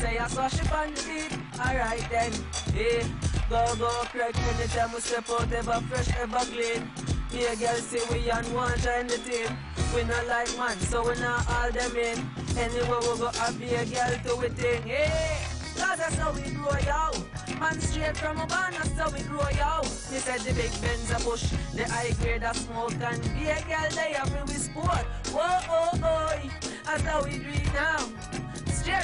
say 0.00 0.18
I 0.18 0.26
saw 0.28 0.48
she 0.48 0.66
on 0.70 0.94
the 0.94 1.02
beat. 1.08 1.32
Alright 1.60 2.06
then, 2.10 2.32
hey, 2.72 3.04
Go 3.50 3.66
go 3.76 3.90
crack 4.14 4.36
anytime 4.54 4.92
we 4.92 5.00
step 5.00 5.28
out, 5.28 5.52
ever 5.52 5.80
fresh, 5.88 6.08
ever 6.18 6.44
clean. 6.52 6.88
Me 7.32 7.46
a 7.46 7.56
girl 7.56 7.74
say 7.82 8.00
we 8.10 8.30
on 8.30 8.44
one 8.54 8.78
join 8.78 9.06
the 9.08 9.18
team. 9.26 9.50
We 9.94 10.04
not 10.04 10.26
like 10.28 10.56
man, 10.56 10.78
so 10.78 11.02
we 11.02 11.18
not 11.20 11.48
all 11.50 11.70
them 11.72 11.96
in. 11.96 12.18
Anyway, 12.56 13.00
we 13.02 13.18
go 13.18 13.26
up 13.26 13.58
be 13.58 13.74
a 13.74 13.84
girl 13.84 14.14
to 14.24 14.36
we 14.40 14.48
thing, 14.50 14.82
Hey, 14.84 15.42
Cause 15.76 15.98
that's 15.98 16.14
how 16.14 16.32
we 16.32 16.42
grow, 16.52 16.78
yo. 16.78 17.10
Man 17.58 17.80
straight 17.80 18.16
from 18.16 18.38
a 18.38 18.46
barn, 18.46 18.72
that's 18.72 18.96
how 18.96 19.10
we 19.10 19.22
grow, 19.22 19.48
yo. 19.50 19.82
They 19.82 20.22
said 20.22 20.40
the 20.40 20.54
big 20.54 20.70
Benz 20.80 21.10
a 21.10 21.18
push, 21.18 21.50
the 21.74 21.84
high 21.90 22.12
grade 22.22 22.44
a 22.44 22.54
smoke, 22.54 22.94
and 23.02 23.22
be 23.34 23.48
a 23.48 23.60
girl 23.66 23.90
they 23.90 24.12
have 24.14 24.32
me 24.32 24.42
with 24.42 24.62
sport. 24.62 25.06
Whoa, 25.34 25.58
oh, 25.68 25.90
oh, 26.04 26.50
that's 26.84 27.02
how 27.02 27.24
we 27.24 27.38
do 27.38 27.48
it 27.48 27.74
now 27.74 28.49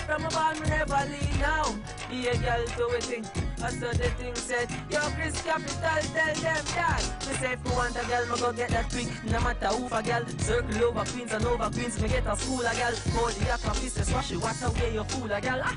from 0.06 0.24
a 0.24 0.30
band, 0.30 0.60
me 0.60 0.68
never 0.68 1.02
lean 1.10 1.40
now. 1.40 1.74
Be 2.10 2.28
a 2.28 2.36
girl 2.38 2.64
do 2.76 2.88
a 2.94 3.00
thing. 3.00 3.24
I 3.62 3.70
saw 3.70 3.90
the 3.90 4.08
thing 4.18 4.34
said, 4.34 4.70
Yo, 4.90 5.00
Chris 5.16 5.40
Capital, 5.42 5.76
tell 6.14 6.34
them 6.34 6.64
that. 6.74 7.02
Me 7.26 7.34
say 7.34 7.52
if 7.52 7.64
me 7.64 7.70
want 7.72 7.96
a 7.96 8.06
girl, 8.06 8.26
me 8.26 8.40
go 8.40 8.52
get 8.52 8.70
that 8.70 8.90
quick. 8.90 9.08
No 9.24 9.40
matter 9.40 9.68
who 9.68 9.86
a 9.86 10.02
girl, 10.02 10.26
circle 10.38 10.84
over 10.84 11.04
queens 11.10 11.32
and 11.32 11.44
over 11.44 11.70
queens, 11.70 12.00
me 12.00 12.08
get 12.08 12.26
a 12.26 12.36
school 12.36 12.60
a 12.60 12.74
girl. 12.74 12.96
Hold 13.14 13.32
the 13.32 13.44
yak 13.46 13.66
of 13.66 13.80
business, 13.80 14.12
wash 14.12 14.32
it, 14.32 14.36
what 14.38 14.62
away 14.62 14.94
you 14.94 15.04
fool 15.04 15.30
a 15.30 15.40
girl. 15.40 15.60
Ah. 15.62 15.74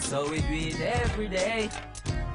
So 0.00 0.30
we 0.30 0.40
do 0.40 0.52
it 0.52 0.80
every 0.80 1.28
day. 1.28 1.70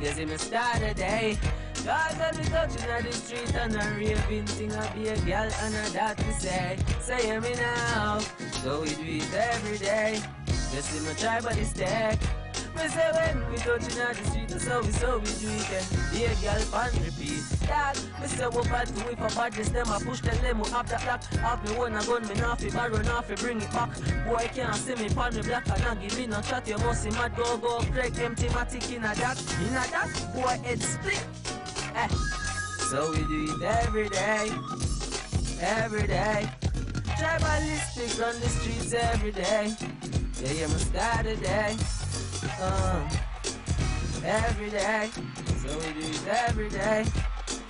You 0.02 0.08
see 0.08 0.26
me 0.26 0.38
start 0.38 0.80
the 0.80 0.94
day. 0.94 1.38
Cause 1.86 2.20
I 2.20 2.32
be 2.32 2.44
touching 2.50 2.92
on 2.92 3.04
the 3.04 3.12
street 3.12 3.56
and 3.56 3.76
a 3.76 3.96
raving 3.98 4.46
thing 4.46 4.74
I 4.74 4.94
be 4.94 5.08
a 5.08 5.18
girl 5.22 5.50
and 5.62 5.76
a 5.76 5.90
that 5.94 6.18
to 6.18 6.34
say. 6.34 6.78
Say 7.00 7.26
hear 7.26 7.42
me 7.42 7.54
now. 7.56 8.20
So 8.64 8.82
we 8.82 8.90
do 8.90 9.04
it 9.04 9.34
every 9.34 9.78
day. 9.78 10.22
You 10.74 10.82
see 10.82 11.00
me 11.08 11.14
try 11.16 11.42
body 11.42 11.64
stack. 11.64 12.20
Me 12.76 12.88
say 12.88 13.12
when 13.12 13.50
we 13.50 13.58
touching 13.58 14.00
on 14.00 14.14
the 14.14 14.24
street, 14.30 14.52
so 14.62 14.82
we 14.82 14.92
so 14.92 15.18
we 15.18 15.26
do 15.42 15.50
it 15.50 15.88
Yeah, 16.14 16.34
girl 16.40 16.64
pan 16.72 16.92
repeat. 17.04 17.44
Dad, 17.66 17.98
me 18.22 18.28
say 18.28 18.48
we 18.48 18.62
bad 18.70 18.88
to 18.88 19.12
if 19.12 19.20
a 19.20 19.36
badness 19.36 19.70
them 19.70 19.88
I 19.90 20.00
push 20.00 20.22
them 20.22 20.60
we 20.60 20.70
have 20.70 20.88
that 20.90 21.02
black. 21.04 21.24
Have 21.42 21.68
me 21.68 21.76
one 21.76 21.96
a 21.96 22.04
gun, 22.06 22.28
me 22.28 22.36
not 22.36 22.62
fi 22.62 22.70
borrow, 22.70 23.02
not 23.02 23.26
fi 23.26 23.36
bring 23.36 23.62
it 23.62 23.72
back. 23.72 23.90
Boy 24.28 24.50
can't 24.54 24.76
see 24.76 24.96
me 24.96 25.10
pan 25.10 25.36
me 25.36 25.42
black 25.42 25.68
and 25.70 25.84
not 25.84 26.00
give 26.02 26.18
me 26.18 26.28
no 26.28 26.40
chat. 26.42 26.68
You 26.68 26.78
must 26.78 27.04
see 27.04 27.10
mad 27.10 27.36
go 27.36 27.58
go 27.58 27.80
Craig 27.92 28.18
empty 28.20 28.48
matic 28.50 28.96
in 28.96 29.04
a 29.04 29.16
that, 29.16 29.42
in 29.60 29.74
a 29.74 29.84
that. 29.90 30.10
Boy 30.36 30.60
head 30.64 30.82
split. 30.82 31.26
Eh. 31.96 32.08
So 32.92 33.12
we 33.12 33.18
do 33.26 33.56
it 33.56 33.64
every 33.64 34.10
day, 34.10 34.52
every 35.60 36.06
day. 36.08 36.48
Tribalistic 37.18 38.26
on 38.26 38.40
the 38.40 38.48
streets 38.50 38.94
every 38.94 39.32
day. 39.32 39.76
Yeah, 40.42 40.52
yeah, 40.54 40.68
must 40.68 40.88
start 40.88 41.26
the 41.26 41.36
day. 41.36 41.76
Uh, 42.62 43.10
every 44.24 44.70
day. 44.70 45.10
So 45.58 45.78
we 45.80 45.94
do 45.94 46.08
it 46.08 46.28
every 46.28 46.70
day. 46.70 47.06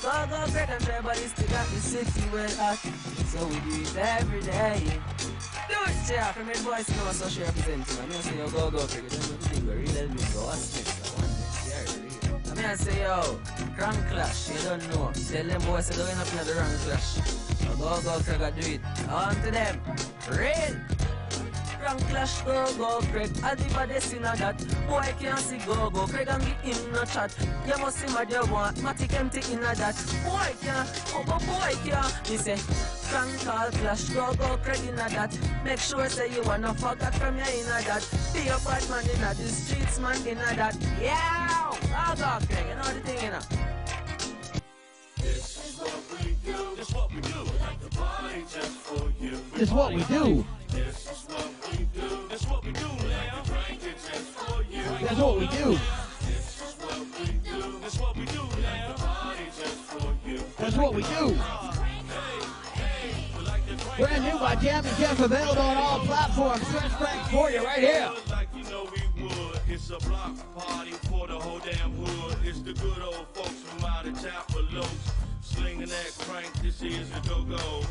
Go, 0.04 0.12
go, 0.30 0.46
Greg 0.52 0.70
and 0.70 0.84
tribalistic 0.84 1.50
got 1.50 1.66
the 1.68 1.80
city 1.82 2.30
well 2.32 2.50
hot. 2.58 2.78
So 3.26 3.48
we 3.48 3.56
do 3.62 3.82
it 3.82 3.98
every 3.98 4.42
day. 4.42 4.84
Do 5.68 5.76
it, 5.82 6.12
yeah. 6.12 6.32
From 6.32 6.46
your 6.46 6.58
voice, 6.58 6.88
no 6.96 7.12
social 7.12 7.46
representative. 7.46 8.00
I'm 8.04 8.10
gonna 8.10 8.22
say, 8.22 8.38
yo, 8.38 8.50
go, 8.52 8.70
go, 8.70 8.86
Greg. 8.86 9.04
You 9.04 9.10
don't 9.10 9.20
know 9.20 9.38
the 9.38 9.50
thing, 9.50 9.66
but 9.66 10.16
me 10.16 10.22
go. 10.34 10.46
What's 10.46 10.76
next? 10.76 11.10
I 11.10 11.20
want 11.20 11.32
this. 12.46 12.66
I'm 12.66 12.78
say, 12.78 13.02
yo, 13.02 13.40
Crank 13.78 14.08
Clash, 14.10 14.50
you 14.52 14.70
don't 14.70 14.90
know. 14.90 15.12
Tell 15.12 15.44
them 15.44 15.62
boys 15.64 15.90
to 15.90 15.98
go 15.98 16.06
in 16.06 16.18
up 16.20 16.32
in 16.32 16.46
the 16.46 16.54
wrong 16.54 16.78
clash. 16.86 17.18
So 17.58 17.76
go, 17.78 18.02
go, 18.04 18.22
Craig, 18.22 18.42
I 18.42 18.52
do 18.52 18.74
it. 18.74 18.82
On 19.10 19.36
to 19.42 19.52
them. 19.52 19.82
Real. 20.30 21.00
Crank 21.80 22.02
Clash, 22.10 22.42
go, 22.42 22.66
go, 22.78 23.00
Craig. 23.12 23.32
I 23.42 23.56
the 23.56 23.74
baddest 23.74 24.14
in 24.14 24.26
a 24.26 24.36
that. 24.36 24.58
Boy 24.88 25.14
can't 25.20 25.40
see 25.40 25.58
go, 25.60 25.90
go. 25.90 26.06
Craig 26.08 26.28
and 26.30 26.44
get 26.44 26.76
him 26.76 26.92
no 26.92 27.06
chat. 27.06 27.34
You 27.66 27.78
must 27.78 28.00
see 28.00 28.14
what 28.14 28.30
you 28.30 28.46
want. 28.52 28.78
Matic 28.78 29.14
empty 29.14 29.42
in 29.54 29.60
a 29.60 29.74
that. 29.76 29.96
Boy 30.26 30.54
can't, 30.62 30.90
oh, 31.16 31.24
but 31.26 31.40
boy 31.48 31.74
can't. 31.90 32.30
Me 32.30 32.36
say, 32.36 32.58
Crank 33.10 33.40
call 33.46 33.72
Clash, 33.80 34.10
go, 34.10 34.34
go, 34.34 34.58
Craig 34.58 34.82
in 34.88 34.96
a 34.96 35.10
that. 35.10 35.38
Make 35.64 35.80
sure 35.80 36.10
say 36.10 36.34
you 36.34 36.44
wanna 36.44 36.74
fuck 36.74 37.00
that 37.00 37.16
from 37.16 37.38
you 37.38 37.44
in 37.44 37.66
a 37.66 37.82
that. 37.88 38.06
Be 38.34 38.42
a 38.50 38.58
bad 38.66 38.90
man 38.90 39.10
in 39.10 39.24
a 39.24 39.34
the 39.34 39.48
streets, 39.48 40.00
man 40.00 40.28
in 40.28 40.38
a 40.38 40.56
that. 40.56 40.76
Yeah! 41.02 41.72
Oh, 41.72 42.16
go, 42.18 42.46
Craig, 42.54 42.66
you 42.68 42.76
know 42.76 42.84
the 42.84 43.00
thing, 43.08 43.24
you 43.24 43.32
know. 43.32 43.42
This 45.18 45.66
is 45.66 45.80
what 45.80 46.02
we 46.12 46.36
do. 46.46 46.76
This 46.76 46.94
what 46.94 47.14
we 47.14 47.22
do. 47.22 47.40
Like 47.62 47.80
the 47.80 47.90
party 47.96 48.42
just 48.42 48.78
for 48.84 49.12
you. 49.22 49.40
This 49.56 49.72
what 49.72 49.94
we 49.94 50.04
do. 50.04 50.46
This 50.72 51.12
is 51.12 51.26
what 51.28 51.50
we 51.72 51.86
do. 52.00 52.28
This 52.30 52.46
what 52.48 52.66
we 52.66 52.72
do 52.72 52.82
now. 52.82 53.44
That's 55.02 55.20
what 55.20 55.40
we 55.40 55.48
do. 55.48 55.78
This 56.22 56.62
is 56.62 56.76
what 56.80 57.00
we 57.20 57.34
do. 57.50 57.80
This 57.80 58.00
what 58.00 58.16
we 58.16 58.26
do 58.26 58.44
now. 58.62 58.96
That's 60.58 60.78
what 60.78 60.94
we 60.94 61.04
do. 61.04 61.38
Brand 63.98 64.24
new 64.24 64.40
by 64.40 64.56
Jam 64.56 64.86
and 64.86 64.98
Jeff 64.98 65.20
available 65.20 65.62
on 65.62 65.78
all 65.78 66.00
platforms. 66.00 66.64
Frank 66.98 67.30
for 67.30 67.50
you 67.52 67.64
right 67.64 67.80
here. 67.80 68.12
It's 69.68 69.90
a 69.92 69.98
block 70.00 70.36
party 70.56 70.92
for 70.92 71.28
the 71.28 71.40
whole 71.40 71.60
damn 71.60 71.92
hood. 71.92 72.38
It's 72.44 72.60
the 72.62 72.74
good 72.74 73.02
old 73.02 73.28
folks 73.34 73.62
from 73.62 73.86
out 73.86 74.08
of 74.08 74.22
Chapel 74.22 74.66
Slinging 75.42 75.88
that 75.88 76.16
crank, 76.20 76.52
this 76.62 76.82
is 76.82 77.10
the 77.10 77.20
go-go. 77.28 77.84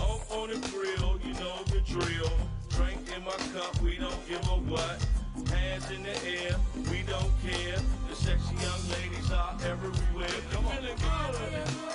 Off 0.00 0.30
on 0.32 0.48
the 0.48 0.58
grill, 0.68 1.18
you 1.24 1.32
know 1.34 1.56
the 1.66 1.80
drill. 1.80 2.30
Drink 2.70 3.00
in 3.16 3.24
my 3.24 3.36
cup, 3.54 3.80
we 3.80 3.96
don't 3.96 4.28
give 4.28 4.42
a 4.48 4.56
what. 4.68 5.04
Hands 5.50 5.90
in 5.90 6.02
the 6.02 6.16
air, 6.26 6.56
we 6.90 7.02
don't 7.02 7.32
care. 7.44 7.78
The 8.08 8.16
sexy 8.16 8.54
young 8.56 8.82
ladies 8.92 9.30
are 9.32 9.54
everywhere. 9.64 10.28
Come 10.52 10.66
on. 10.66 10.76
Feeling. 10.76 10.96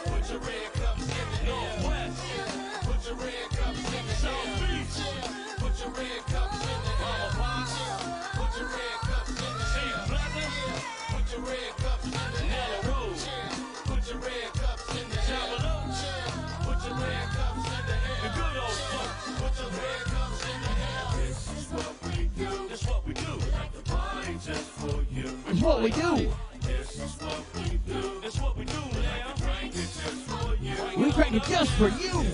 Put 0.06 0.30
your 0.30 0.40
red 0.40 0.74
cups 0.74 1.02
in 1.02 1.28
the 1.32 1.52
Northwest. 1.52 2.22
Put 2.84 3.06
your 3.08 3.16
red 3.16 3.50
cups 3.50 3.94
in 3.94 4.06
the 4.08 4.14
South 4.14 4.60
Beach. 4.62 4.98
Put 5.58 5.74
your 5.80 5.92
red 5.94 6.26
It's 25.62 25.68
what 25.68 25.84
we 25.84 25.92
do. 25.92 26.34
This 26.62 27.00
is 27.00 27.22
what 27.22 27.46
we 27.54 27.78
do. 27.86 27.94
What 28.42 28.58
we 28.58 28.66
do 28.66 28.74
now. 28.74 29.34
Drink 29.36 29.76
it 29.76 29.76
just 29.76 30.02
for 30.26 30.56
you. 30.60 31.06
We 31.06 31.12
crank 31.12 31.36
it 31.36 31.44
just 31.44 31.72
for 31.74 31.88
you. 31.88 32.26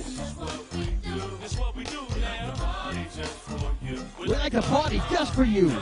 We 4.18 4.28
like 4.28 4.54
a 4.54 4.62
party 4.62 5.02
just 5.12 5.34
for 5.34 5.44
you. 5.44 5.74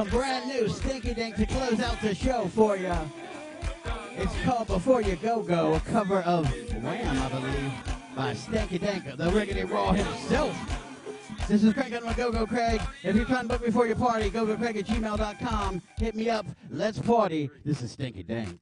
some 0.00 0.08
brand 0.08 0.48
new 0.48 0.66
Stinky 0.66 1.12
Dink 1.12 1.36
to 1.36 1.44
close 1.44 1.78
out 1.78 2.00
the 2.00 2.14
show 2.14 2.46
for 2.54 2.74
you. 2.74 2.94
It's 4.16 4.32
called 4.44 4.66
Before 4.68 5.02
You 5.02 5.16
Go 5.16 5.42
Go, 5.42 5.74
a 5.74 5.80
cover 5.80 6.20
of 6.20 6.46
Wham, 6.82 7.18
I 7.18 7.28
believe, 7.28 7.72
by 8.16 8.32
Stinky 8.32 8.78
Dink, 8.78 9.04
the 9.04 9.30
Riggedy 9.30 9.70
Raw 9.70 9.92
himself. 9.92 10.56
This 11.48 11.62
is 11.62 11.74
Craig 11.74 11.92
on 11.92 12.04
my 12.04 12.14
Go 12.14 12.32
Go 12.32 12.46
Craig. 12.46 12.80
If 13.02 13.14
you're 13.14 13.26
trying 13.26 13.42
to 13.42 13.48
book 13.48 13.62
me 13.62 13.70
for 13.70 13.86
your 13.86 13.96
party, 13.96 14.30
go 14.30 14.46
to 14.46 14.56
Craig 14.56 14.78
at 14.78 14.86
gmail.com. 14.86 15.82
Hit 15.98 16.14
me 16.14 16.30
up. 16.30 16.46
Let's 16.70 16.98
party. 16.98 17.50
This 17.62 17.82
is 17.82 17.90
Stinky 17.90 18.22
Dink. 18.22 18.58